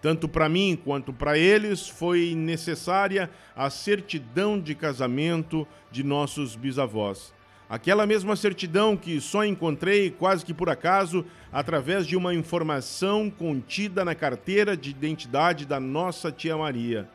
Tanto 0.00 0.26
para 0.26 0.48
mim 0.48 0.78
quanto 0.82 1.12
para 1.12 1.36
eles 1.36 1.86
foi 1.86 2.34
necessária 2.34 3.28
a 3.54 3.68
certidão 3.68 4.58
de 4.58 4.74
casamento 4.74 5.68
de 5.90 6.02
nossos 6.02 6.56
bisavós. 6.56 7.34
Aquela 7.68 8.06
mesma 8.06 8.36
certidão 8.36 8.96
que 8.96 9.20
só 9.20 9.44
encontrei 9.44 10.08
quase 10.08 10.44
que 10.44 10.54
por 10.54 10.70
acaso 10.70 11.24
através 11.50 12.06
de 12.06 12.16
uma 12.16 12.32
informação 12.32 13.28
contida 13.28 14.04
na 14.04 14.14
carteira 14.14 14.76
de 14.76 14.90
identidade 14.90 15.66
da 15.66 15.80
nossa 15.80 16.30
tia 16.30 16.56
Maria, 16.56 17.08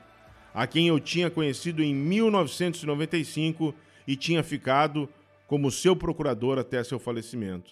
a 0.54 0.68
quem 0.68 0.90
eu 0.90 1.00
tinha 1.00 1.30
conhecido 1.30 1.82
em 1.82 1.96
1995 1.96 3.74
e 4.06 4.18
tinha 4.18 4.44
ficado 4.44 5.08
como 5.48 5.72
seu 5.72 5.96
procurador 5.96 6.60
até 6.60 6.84
seu 6.84 7.00
falecimento. 7.00 7.72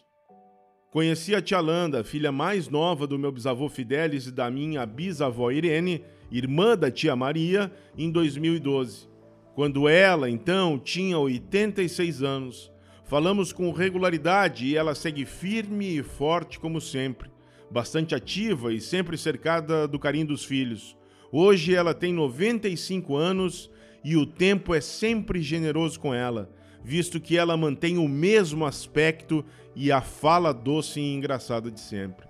Conheci 0.90 1.36
a 1.36 1.42
tia 1.42 1.60
Landa, 1.60 2.02
filha 2.04 2.32
mais 2.32 2.70
nova 2.70 3.06
do 3.06 3.20
meu 3.20 3.32
bisavô 3.32 3.68
Fidelis 3.68 4.26
e 4.26 4.32
da 4.32 4.50
minha 4.50 4.86
bisavó 4.86 5.52
Irene, 5.52 6.04
irmã 6.32 6.78
da 6.78 6.90
tia 6.90 7.14
Maria, 7.14 7.72
em 7.98 8.10
2012 8.10 9.09
quando 9.60 9.90
ela, 9.90 10.30
então, 10.30 10.80
tinha 10.80 11.20
86 11.20 12.24
anos. 12.24 12.72
Falamos 13.04 13.52
com 13.52 13.70
regularidade 13.74 14.66
e 14.66 14.78
ela 14.78 14.96
segue 14.96 15.26
firme 15.26 15.98
e 15.98 16.02
forte 16.02 16.58
como 16.58 16.80
sempre, 16.80 17.30
bastante 17.70 18.16
ativa 18.16 18.74
e 18.74 18.80
sempre 18.80 19.18
cercada 19.18 19.86
do 19.86 20.00
carinho 20.00 20.28
dos 20.28 20.46
filhos. 20.46 20.96
Hoje 21.30 21.76
ela 21.76 21.94
tem 21.94 22.14
95 22.14 23.18
anos 23.18 23.70
e 24.02 24.16
o 24.16 24.26
tempo 24.26 24.74
é 24.74 24.80
sempre 24.80 25.42
generoso 25.42 26.00
com 26.00 26.14
ela, 26.14 26.50
visto 26.82 27.20
que 27.20 27.38
ela 27.38 27.58
mantém 27.58 27.98
o 27.98 28.08
mesmo 28.08 28.66
aspecto 28.66 29.44
e 29.76 29.92
a 29.92 30.00
fala 30.00 30.54
doce 30.54 31.02
e 31.02 31.14
engraçada 31.14 31.70
de 31.70 31.82
sempre. 31.82 32.30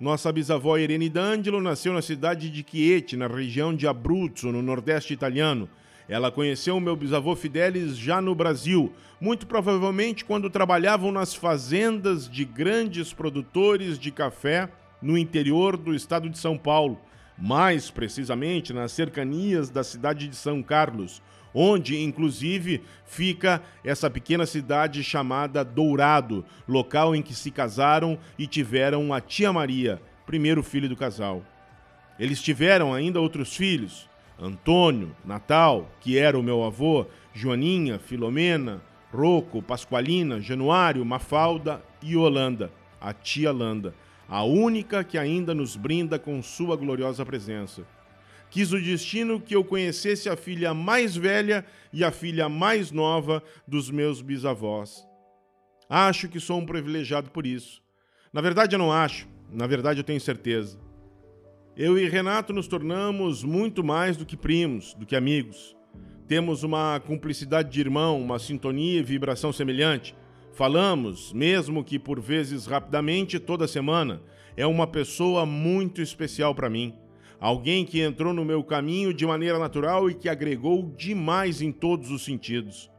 Nossa 0.00 0.32
bisavó 0.32 0.76
Irene 0.76 1.08
D'Angelo 1.08 1.62
nasceu 1.62 1.92
na 1.92 2.02
cidade 2.02 2.50
de 2.50 2.66
Chieti, 2.68 3.16
na 3.16 3.28
região 3.28 3.72
de 3.72 3.86
Abruzzo, 3.86 4.50
no 4.50 4.60
nordeste 4.60 5.14
italiano, 5.14 5.70
ela 6.08 6.30
conheceu 6.30 6.78
meu 6.78 6.94
bisavô 6.94 7.34
Fidelis 7.34 7.96
já 7.96 8.20
no 8.20 8.34
Brasil, 8.34 8.92
muito 9.20 9.46
provavelmente 9.46 10.24
quando 10.24 10.48
trabalhavam 10.48 11.10
nas 11.10 11.34
fazendas 11.34 12.28
de 12.28 12.44
grandes 12.44 13.12
produtores 13.12 13.98
de 13.98 14.12
café 14.12 14.68
no 15.02 15.18
interior 15.18 15.76
do 15.76 15.94
estado 15.94 16.30
de 16.30 16.38
São 16.38 16.56
Paulo, 16.56 17.00
mais 17.36 17.90
precisamente 17.90 18.72
nas 18.72 18.92
cercanias 18.92 19.68
da 19.68 19.82
cidade 19.82 20.28
de 20.28 20.36
São 20.36 20.62
Carlos, 20.62 21.20
onde 21.52 22.00
inclusive 22.00 22.82
fica 23.04 23.62
essa 23.82 24.08
pequena 24.08 24.46
cidade 24.46 25.02
chamada 25.02 25.64
Dourado, 25.64 26.44
local 26.68 27.16
em 27.16 27.22
que 27.22 27.34
se 27.34 27.50
casaram 27.50 28.18
e 28.38 28.46
tiveram 28.46 29.12
a 29.12 29.20
tia 29.20 29.52
Maria, 29.52 30.00
primeiro 30.24 30.62
filho 30.62 30.88
do 30.88 30.96
casal. 30.96 31.42
Eles 32.18 32.40
tiveram 32.40 32.94
ainda 32.94 33.20
outros 33.20 33.56
filhos, 33.56 34.08
Antônio, 34.38 35.16
Natal, 35.24 35.90
que 36.00 36.18
era 36.18 36.38
o 36.38 36.42
meu 36.42 36.62
avô, 36.62 37.06
Joaninha, 37.32 37.98
Filomena, 37.98 38.82
Rocco, 39.12 39.62
Pasqualina, 39.62 40.40
Januário, 40.40 41.04
Mafalda 41.04 41.82
e 42.02 42.16
Holanda, 42.16 42.70
a 43.00 43.12
tia 43.12 43.50
Landa, 43.50 43.94
a 44.28 44.42
única 44.42 45.02
que 45.02 45.16
ainda 45.16 45.54
nos 45.54 45.76
brinda 45.76 46.18
com 46.18 46.42
sua 46.42 46.76
gloriosa 46.76 47.24
presença. 47.24 47.86
Quis 48.50 48.72
o 48.72 48.80
destino 48.80 49.40
que 49.40 49.56
eu 49.56 49.64
conhecesse 49.64 50.28
a 50.28 50.36
filha 50.36 50.72
mais 50.72 51.16
velha 51.16 51.64
e 51.92 52.04
a 52.04 52.10
filha 52.10 52.48
mais 52.48 52.90
nova 52.90 53.42
dos 53.66 53.90
meus 53.90 54.20
bisavós. 54.20 55.06
Acho 55.88 56.28
que 56.28 56.40
sou 56.40 56.58
um 56.58 56.66
privilegiado 56.66 57.30
por 57.30 57.46
isso. 57.46 57.82
Na 58.32 58.40
verdade, 58.40 58.74
eu 58.74 58.78
não 58.78 58.92
acho, 58.92 59.26
na 59.50 59.66
verdade, 59.66 60.00
eu 60.00 60.04
tenho 60.04 60.20
certeza. 60.20 60.78
Eu 61.78 61.98
e 61.98 62.08
Renato 62.08 62.54
nos 62.54 62.66
tornamos 62.66 63.44
muito 63.44 63.84
mais 63.84 64.16
do 64.16 64.24
que 64.24 64.34
primos, 64.34 64.94
do 64.94 65.04
que 65.04 65.14
amigos. 65.14 65.76
Temos 66.26 66.62
uma 66.62 66.98
cumplicidade 67.00 67.70
de 67.70 67.78
irmão, 67.78 68.18
uma 68.18 68.38
sintonia 68.38 68.98
e 68.98 69.02
vibração 69.02 69.52
semelhante. 69.52 70.16
Falamos, 70.54 71.34
mesmo 71.34 71.84
que 71.84 71.98
por 71.98 72.18
vezes 72.18 72.64
rapidamente, 72.64 73.38
toda 73.38 73.68
semana. 73.68 74.22
É 74.56 74.66
uma 74.66 74.86
pessoa 74.86 75.44
muito 75.44 76.00
especial 76.00 76.54
para 76.54 76.70
mim. 76.70 76.94
Alguém 77.38 77.84
que 77.84 78.00
entrou 78.00 78.32
no 78.32 78.42
meu 78.42 78.64
caminho 78.64 79.12
de 79.12 79.26
maneira 79.26 79.58
natural 79.58 80.08
e 80.08 80.14
que 80.14 80.30
agregou 80.30 80.94
demais 80.96 81.60
em 81.60 81.70
todos 81.70 82.10
os 82.10 82.24
sentidos. 82.24 82.90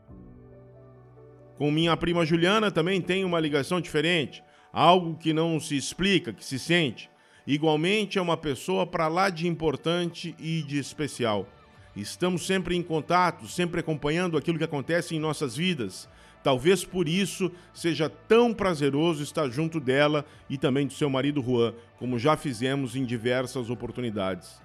Com 1.57 1.71
minha 1.71 1.97
prima 1.97 2.23
Juliana 2.23 2.69
também 2.69 3.01
tem 3.01 3.25
uma 3.25 3.39
ligação 3.39 3.81
diferente, 3.81 4.43
algo 4.71 5.17
que 5.17 5.33
não 5.33 5.59
se 5.59 5.75
explica, 5.75 6.31
que 6.31 6.45
se 6.45 6.59
sente. 6.59 7.09
Igualmente 7.47 8.19
é 8.19 8.21
uma 8.21 8.35
pessoa 8.35 8.85
para 8.85 9.07
lá 9.07 9.29
de 9.29 9.47
importante 9.47 10.35
e 10.37 10.61
de 10.61 10.77
especial. 10.77 11.47
Estamos 11.95 12.45
sempre 12.45 12.75
em 12.75 12.83
contato, 12.83 13.47
sempre 13.47 13.79
acompanhando 13.79 14.37
aquilo 14.37 14.57
que 14.57 14.65
acontece 14.65 15.15
em 15.15 15.19
nossas 15.19 15.55
vidas. 15.55 16.09
Talvez 16.43 16.83
por 16.83 17.07
isso 17.07 17.49
seja 17.73 18.09
tão 18.09 18.53
prazeroso 18.53 19.23
estar 19.23 19.49
junto 19.49 19.79
dela 19.79 20.25
e 20.49 20.57
também 20.57 20.85
do 20.85 20.93
seu 20.93 21.09
marido 21.09 21.41
Juan, 21.41 21.73
como 21.97 22.19
já 22.19 22.35
fizemos 22.35 22.97
em 22.97 23.05
diversas 23.05 23.69
oportunidades. 23.69 24.61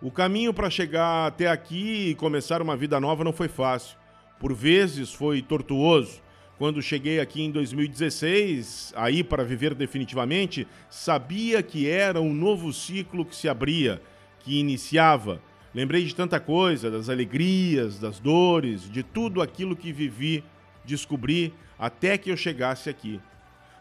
O 0.00 0.12
caminho 0.12 0.54
para 0.54 0.70
chegar 0.70 1.26
até 1.26 1.48
aqui 1.48 2.10
e 2.10 2.14
começar 2.14 2.62
uma 2.62 2.76
vida 2.76 3.00
nova 3.00 3.24
não 3.24 3.32
foi 3.32 3.48
fácil. 3.48 3.98
Por 4.38 4.54
vezes 4.54 5.12
foi 5.12 5.42
tortuoso. 5.42 6.22
Quando 6.58 6.82
cheguei 6.82 7.20
aqui 7.20 7.40
em 7.40 7.52
2016, 7.52 8.92
aí 8.96 9.22
para 9.22 9.44
viver 9.44 9.76
definitivamente, 9.76 10.66
sabia 10.90 11.62
que 11.62 11.88
era 11.88 12.20
um 12.20 12.34
novo 12.34 12.72
ciclo 12.72 13.24
que 13.24 13.36
se 13.36 13.48
abria, 13.48 14.02
que 14.40 14.58
iniciava. 14.58 15.40
Lembrei 15.72 16.04
de 16.04 16.16
tanta 16.16 16.40
coisa, 16.40 16.90
das 16.90 17.08
alegrias, 17.08 18.00
das 18.00 18.18
dores, 18.18 18.90
de 18.90 19.04
tudo 19.04 19.40
aquilo 19.40 19.76
que 19.76 19.92
vivi, 19.92 20.42
descobri 20.84 21.54
até 21.78 22.18
que 22.18 22.28
eu 22.28 22.36
chegasse 22.36 22.90
aqui. 22.90 23.20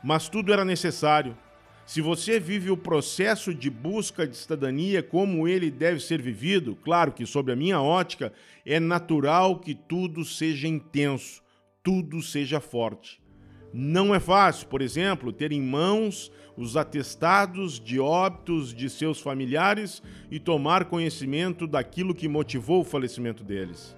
Mas 0.04 0.30
tudo 0.30 0.54
era 0.54 0.64
necessário. 0.64 1.36
Se 1.84 2.00
você 2.00 2.40
vive 2.40 2.70
o 2.70 2.78
processo 2.78 3.56
de 3.56 3.72
busca 3.72 4.28
de 4.28 4.38
cidadania 4.38 5.02
como 5.02 5.48
ele 5.48 5.72
deve 5.72 6.00
ser 6.00 6.22
vivido, 6.22 6.78
claro 6.84 7.12
que, 7.12 7.26
sob 7.26 7.52
a 7.52 7.56
minha 7.56 7.82
ótica, 7.82 8.32
é 8.64 8.80
natural 8.80 9.58
que 9.58 9.74
tudo 9.74 10.24
seja 10.24 10.68
intenso, 10.68 11.42
tudo 11.88 12.22
seja 12.22 12.60
forte. 12.60 13.22
Não 13.74 14.14
é 14.14 14.20
fácil, 14.20 14.68
por 14.68 14.82
exemplo, 14.82 15.32
ter 15.32 15.54
em 15.54 15.62
mãos 15.62 16.30
os 16.58 16.76
atestados 16.76 17.80
de 17.80 17.98
óbitos 17.98 18.74
de 18.74 18.90
seus 18.90 19.22
familiares 19.22 20.04
e 20.30 20.38
tomar 20.38 20.84
conhecimento 20.84 21.66
daquilo 21.66 22.14
que 22.14 22.28
motivou 22.28 22.82
o 22.82 22.84
falecimento 22.84 23.42
deles. 23.42 23.96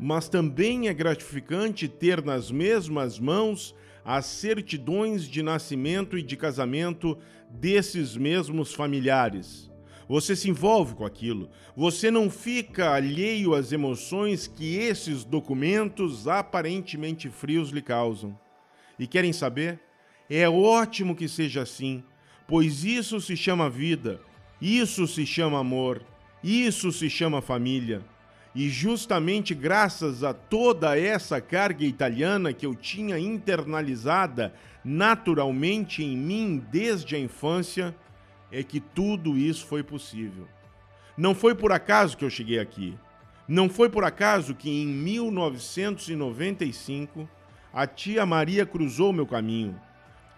Mas 0.00 0.28
também 0.28 0.88
é 0.88 0.92
gratificante 0.92 1.86
ter 1.86 2.24
nas 2.24 2.50
mesmas 2.50 3.20
mãos 3.20 3.72
as 4.04 4.26
certidões 4.26 5.22
de 5.22 5.40
nascimento 5.40 6.18
e 6.18 6.24
de 6.24 6.36
casamento 6.36 7.16
desses 7.48 8.16
mesmos 8.16 8.74
familiares. 8.74 9.67
Você 10.08 10.34
se 10.34 10.48
envolve 10.48 10.94
com 10.94 11.04
aquilo. 11.04 11.50
Você 11.76 12.10
não 12.10 12.30
fica 12.30 12.92
alheio 12.92 13.54
às 13.54 13.72
emoções 13.72 14.46
que 14.46 14.76
esses 14.76 15.22
documentos 15.22 16.26
aparentemente 16.26 17.28
frios 17.28 17.70
lhe 17.70 17.82
causam. 17.82 18.38
E 18.98 19.06
querem 19.06 19.32
saber? 19.32 19.78
É 20.30 20.48
ótimo 20.48 21.14
que 21.14 21.28
seja 21.28 21.62
assim, 21.62 22.02
pois 22.46 22.84
isso 22.84 23.20
se 23.20 23.36
chama 23.36 23.70
vida, 23.70 24.20
isso 24.60 25.06
se 25.06 25.24
chama 25.24 25.58
amor, 25.58 26.02
isso 26.42 26.90
se 26.90 27.08
chama 27.08 27.40
família. 27.40 28.02
E 28.54 28.68
justamente 28.68 29.54
graças 29.54 30.24
a 30.24 30.32
toda 30.32 30.98
essa 30.98 31.40
carga 31.40 31.84
italiana 31.84 32.52
que 32.52 32.66
eu 32.66 32.74
tinha 32.74 33.18
internalizada 33.18 34.54
naturalmente 34.84 36.02
em 36.02 36.16
mim 36.16 36.64
desde 36.70 37.14
a 37.14 37.18
infância, 37.18 37.94
é 38.50 38.62
que 38.62 38.80
tudo 38.80 39.36
isso 39.36 39.66
foi 39.66 39.82
possível. 39.82 40.48
Não 41.16 41.34
foi 41.34 41.54
por 41.54 41.72
acaso 41.72 42.16
que 42.16 42.24
eu 42.24 42.30
cheguei 42.30 42.58
aqui. 42.58 42.96
Não 43.46 43.68
foi 43.68 43.88
por 43.88 44.02
acaso 44.04 44.54
que 44.54 44.70
em 44.70 44.86
1995 44.86 47.28
a 47.72 47.86
tia 47.86 48.26
Maria 48.26 48.66
cruzou 48.66 49.12
meu 49.12 49.26
caminho. 49.26 49.80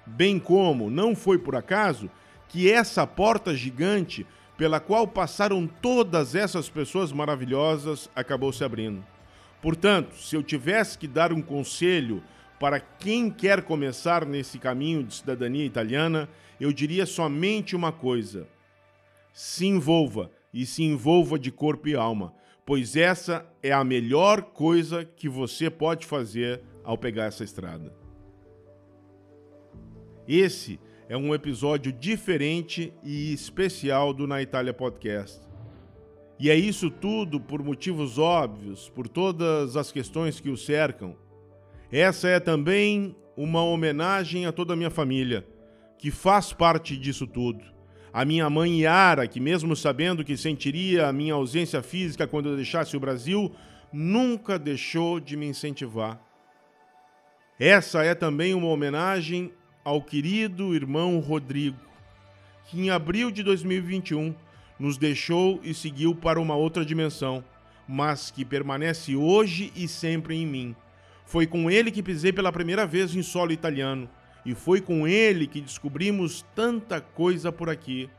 Bem 0.07 0.39
como 0.39 0.91
não 0.91 1.15
foi 1.15 1.39
por 1.39 1.55
acaso 1.55 2.11
que 2.49 2.71
essa 2.71 3.07
porta 3.07 3.55
gigante 3.55 4.27
pela 4.61 4.79
qual 4.79 5.09
passaram 5.09 5.67
todas 5.67 6.35
essas 6.35 6.69
pessoas 6.69 7.13
maravilhosas, 7.13 8.11
acabou 8.15 8.53
se 8.53 8.63
abrindo. 8.63 9.03
Portanto, 9.63 10.15
se 10.17 10.37
eu 10.37 10.43
tivesse 10.43 10.99
que 10.99 11.09
dar 11.09 11.33
um 11.33 11.41
conselho 11.41 12.23
para 12.61 12.79
quem 12.79 13.31
quer 13.31 13.63
começar 13.63 14.27
nesse 14.27 14.59
caminho 14.59 15.03
de 15.03 15.15
cidadania 15.15 15.65
italiana, 15.65 16.29
eu 16.61 16.71
diria 16.71 17.07
somente 17.07 17.75
uma 17.75 17.91
coisa: 17.91 18.47
se 19.33 19.67
envolva 19.67 20.31
e 20.53 20.67
se 20.67 20.83
envolva 20.83 21.39
de 21.39 21.51
corpo 21.51 21.89
e 21.89 21.95
alma, 21.95 22.35
pois 22.67 22.97
essa 22.97 23.47
é 23.63 23.73
a 23.73 23.83
melhor 23.83 24.43
coisa 24.43 25.07
que 25.07 25.27
você 25.27 25.71
pode 25.71 26.05
fazer 26.05 26.61
ao 26.85 26.99
pegar 26.99 27.25
essa 27.25 27.43
estrada. 27.43 27.95
Esse 30.29 30.79
é 31.09 31.17
um 31.17 31.35
episódio 31.35 31.91
diferente 31.91 32.93
e 33.03 33.33
especial 33.33 34.13
do 34.13 34.27
Na 34.27 34.43
Itália 34.43 34.75
Podcast. 34.75 35.41
E 36.39 36.51
é 36.51 36.57
isso 36.57 36.91
tudo 36.91 37.41
por 37.41 37.63
motivos 37.63 38.19
óbvios, 38.19 38.91
por 38.91 39.09
todas 39.09 39.79
as 39.79 39.91
questões 39.91 40.39
que 40.41 40.51
o 40.51 40.59
cercam. 40.59 41.17
Essa 41.93 42.29
é 42.29 42.39
também 42.39 43.17
uma 43.37 43.65
homenagem 43.65 44.47
a 44.47 44.53
toda 44.53 44.75
a 44.75 44.77
minha 44.77 44.91
família, 44.91 45.45
que 45.99 46.11
faz 46.11 46.53
parte 46.53 46.97
disso 46.97 47.27
tudo. 47.27 47.65
A 48.13 48.25
minha 48.25 48.49
mãe 48.49 48.83
Yara, 48.83 49.27
que 49.27 49.41
mesmo 49.41 49.75
sabendo 49.75 50.25
que 50.25 50.37
sentiria 50.37 51.09
a 51.09 51.13
minha 51.13 51.35
ausência 51.35 51.83
física 51.83 52.29
quando 52.29 52.49
eu 52.49 52.57
deixasse 52.57 52.97
o 52.97 53.01
Brasil, 53.01 53.53
nunca 53.93 54.57
deixou 54.57 55.19
de 55.19 55.37
me 55.37 55.47
incentivar. 55.47 56.21
Essa 57.59 58.05
é 58.05 58.15
também 58.15 58.55
uma 58.55 58.69
homenagem 58.69 59.53
ao 59.85 60.01
querido 60.01 60.75
irmão 60.75 61.19
Rodrigo, 61.19 61.79
que 62.67 62.81
em 62.81 62.91
abril 62.91 63.33
de 63.33 63.43
2021 63.43 64.35
nos 64.79 64.97
deixou 64.97 65.61
e 65.65 65.75
seguiu 65.75 66.15
para 66.15 66.41
uma 66.41 66.55
outra 66.55 66.85
dimensão, 66.85 67.45
mas 67.89 68.31
que 68.31 68.45
permanece 68.45 69.17
hoje 69.17 69.73
e 69.75 69.89
sempre 69.89 70.37
em 70.37 70.47
mim. 70.47 70.77
Foi 71.31 71.47
com 71.47 71.71
ele 71.71 71.93
que 71.93 72.03
pisei 72.03 72.33
pela 72.33 72.51
primeira 72.51 72.85
vez 72.85 73.15
em 73.15 73.23
solo 73.23 73.53
italiano, 73.53 74.11
e 74.45 74.53
foi 74.53 74.81
com 74.81 75.07
ele 75.07 75.47
que 75.47 75.61
descobrimos 75.61 76.45
tanta 76.57 77.01
coisa 77.01 77.53
por 77.53 77.71
aqui. 77.71 78.11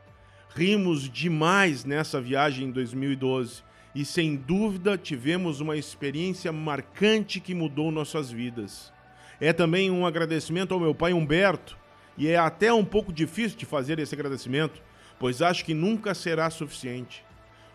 Rimos 0.54 1.10
demais 1.10 1.84
nessa 1.84 2.18
viagem 2.22 2.68
em 2.68 2.70
2012 2.70 3.62
e, 3.94 4.02
sem 4.02 4.34
dúvida, 4.34 4.96
tivemos 4.96 5.60
uma 5.60 5.76
experiência 5.76 6.50
marcante 6.52 7.38
que 7.38 7.54
mudou 7.54 7.90
nossas 7.90 8.30
vidas. 8.30 8.90
É 9.38 9.52
também 9.52 9.90
um 9.90 10.06
agradecimento 10.06 10.72
ao 10.72 10.80
meu 10.80 10.94
pai 10.94 11.12
Humberto, 11.12 11.76
e 12.16 12.28
é 12.28 12.38
até 12.38 12.72
um 12.72 12.82
pouco 12.82 13.12
difícil 13.12 13.58
de 13.58 13.66
fazer 13.66 13.98
esse 13.98 14.14
agradecimento, 14.14 14.80
pois 15.18 15.42
acho 15.42 15.66
que 15.66 15.74
nunca 15.74 16.14
será 16.14 16.48
suficiente. 16.48 17.22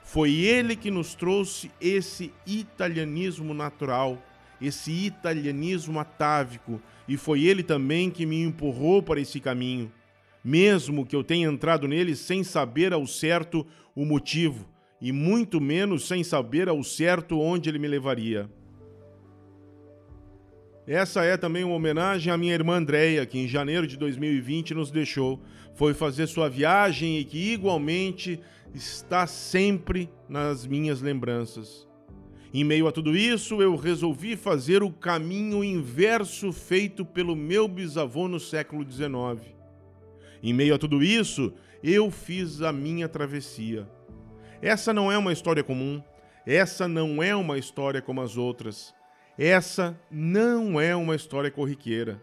Foi 0.01 0.33
ele 0.33 0.75
que 0.75 0.89
nos 0.89 1.13
trouxe 1.13 1.69
esse 1.79 2.33
italianismo 2.43 3.53
natural, 3.53 4.19
esse 4.61 4.91
italianismo 4.91 5.99
atávico, 5.99 6.81
e 7.07 7.17
foi 7.17 7.43
ele 7.43 7.63
também 7.63 8.09
que 8.09 8.25
me 8.25 8.41
empurrou 8.41 9.01
para 9.01 9.19
esse 9.19 9.39
caminho, 9.39 9.91
mesmo 10.43 11.05
que 11.05 11.15
eu 11.15 11.23
tenha 11.23 11.47
entrado 11.47 11.87
nele 11.87 12.15
sem 12.15 12.43
saber 12.43 12.93
ao 12.93 13.05
certo 13.05 13.65
o 13.95 14.05
motivo, 14.05 14.67
e 15.01 15.11
muito 15.11 15.61
menos 15.61 16.07
sem 16.07 16.23
saber 16.23 16.69
ao 16.69 16.83
certo 16.83 17.39
onde 17.39 17.69
ele 17.69 17.79
me 17.79 17.87
levaria. 17.87 18.49
Essa 20.87 21.23
é 21.25 21.35
também 21.35 21.65
uma 21.65 21.75
homenagem 21.75 22.31
à 22.31 22.37
minha 22.37 22.53
irmã 22.53 22.77
Andréia, 22.77 23.25
que 23.25 23.37
em 23.37 23.47
janeiro 23.47 23.85
de 23.85 23.97
2020 23.97 24.73
nos 24.73 24.89
deixou. 24.89 25.41
Foi 25.75 25.93
fazer 25.93 26.27
sua 26.27 26.49
viagem 26.49 27.19
e 27.19 27.25
que 27.25 27.51
igualmente 27.51 28.39
está 28.73 29.27
sempre 29.27 30.09
nas 30.29 30.65
minhas 30.65 31.01
lembranças. 31.01 31.86
Em 32.57 32.63
meio 32.63 32.87
a 32.87 32.91
tudo 32.91 33.15
isso, 33.15 33.61
eu 33.61 33.75
resolvi 33.75 34.35
fazer 34.35 34.81
o 34.81 34.91
caminho 34.91 35.63
inverso 35.63 36.51
feito 36.51 37.05
pelo 37.05 37.35
meu 37.35 37.67
bisavô 37.67 38.27
no 38.27 38.39
século 38.39 38.83
XIX. 38.83 39.53
Em 40.41 40.53
meio 40.53 40.73
a 40.73 40.77
tudo 40.79 41.03
isso, 41.03 41.53
eu 41.83 42.09
fiz 42.09 42.63
a 42.63 42.73
minha 42.73 43.07
travessia. 43.07 43.87
Essa 44.59 44.91
não 44.91 45.11
é 45.11 45.17
uma 45.19 45.31
história 45.31 45.63
comum, 45.63 46.01
essa 46.47 46.87
não 46.87 47.21
é 47.21 47.35
uma 47.35 47.59
história 47.59 48.01
como 48.01 48.21
as 48.21 48.37
outras. 48.37 48.91
Essa 49.37 49.95
não 50.09 50.81
é 50.81 50.95
uma 50.95 51.15
história 51.15 51.51
corriqueira. 51.51 52.19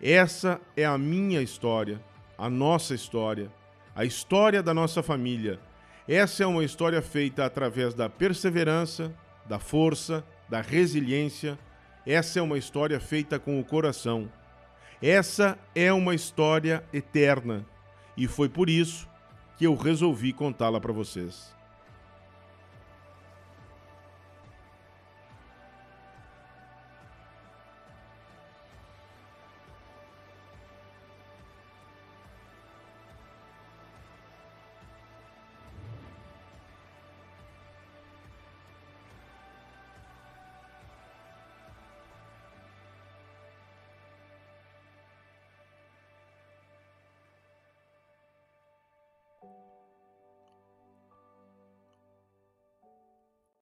Essa 0.00 0.62
é 0.74 0.86
a 0.86 0.96
minha 0.96 1.42
história, 1.42 2.02
a 2.38 2.48
nossa 2.48 2.94
história, 2.94 3.52
a 3.94 4.02
história 4.02 4.62
da 4.62 4.72
nossa 4.72 5.02
família. 5.02 5.60
Essa 6.08 6.42
é 6.42 6.46
uma 6.46 6.64
história 6.64 7.02
feita 7.02 7.44
através 7.44 7.92
da 7.92 8.08
perseverança, 8.08 9.14
da 9.46 9.58
força, 9.58 10.24
da 10.48 10.60
resiliência. 10.60 11.58
Essa 12.06 12.38
é 12.38 12.42
uma 12.42 12.58
história 12.58 12.98
feita 13.00 13.38
com 13.38 13.58
o 13.58 13.64
coração. 13.64 14.30
Essa 15.02 15.58
é 15.74 15.92
uma 15.92 16.14
história 16.14 16.84
eterna 16.92 17.64
e 18.16 18.26
foi 18.26 18.48
por 18.48 18.70
isso 18.70 19.08
que 19.56 19.66
eu 19.66 19.74
resolvi 19.74 20.32
contá-la 20.32 20.80
para 20.80 20.92
vocês. 20.92 21.53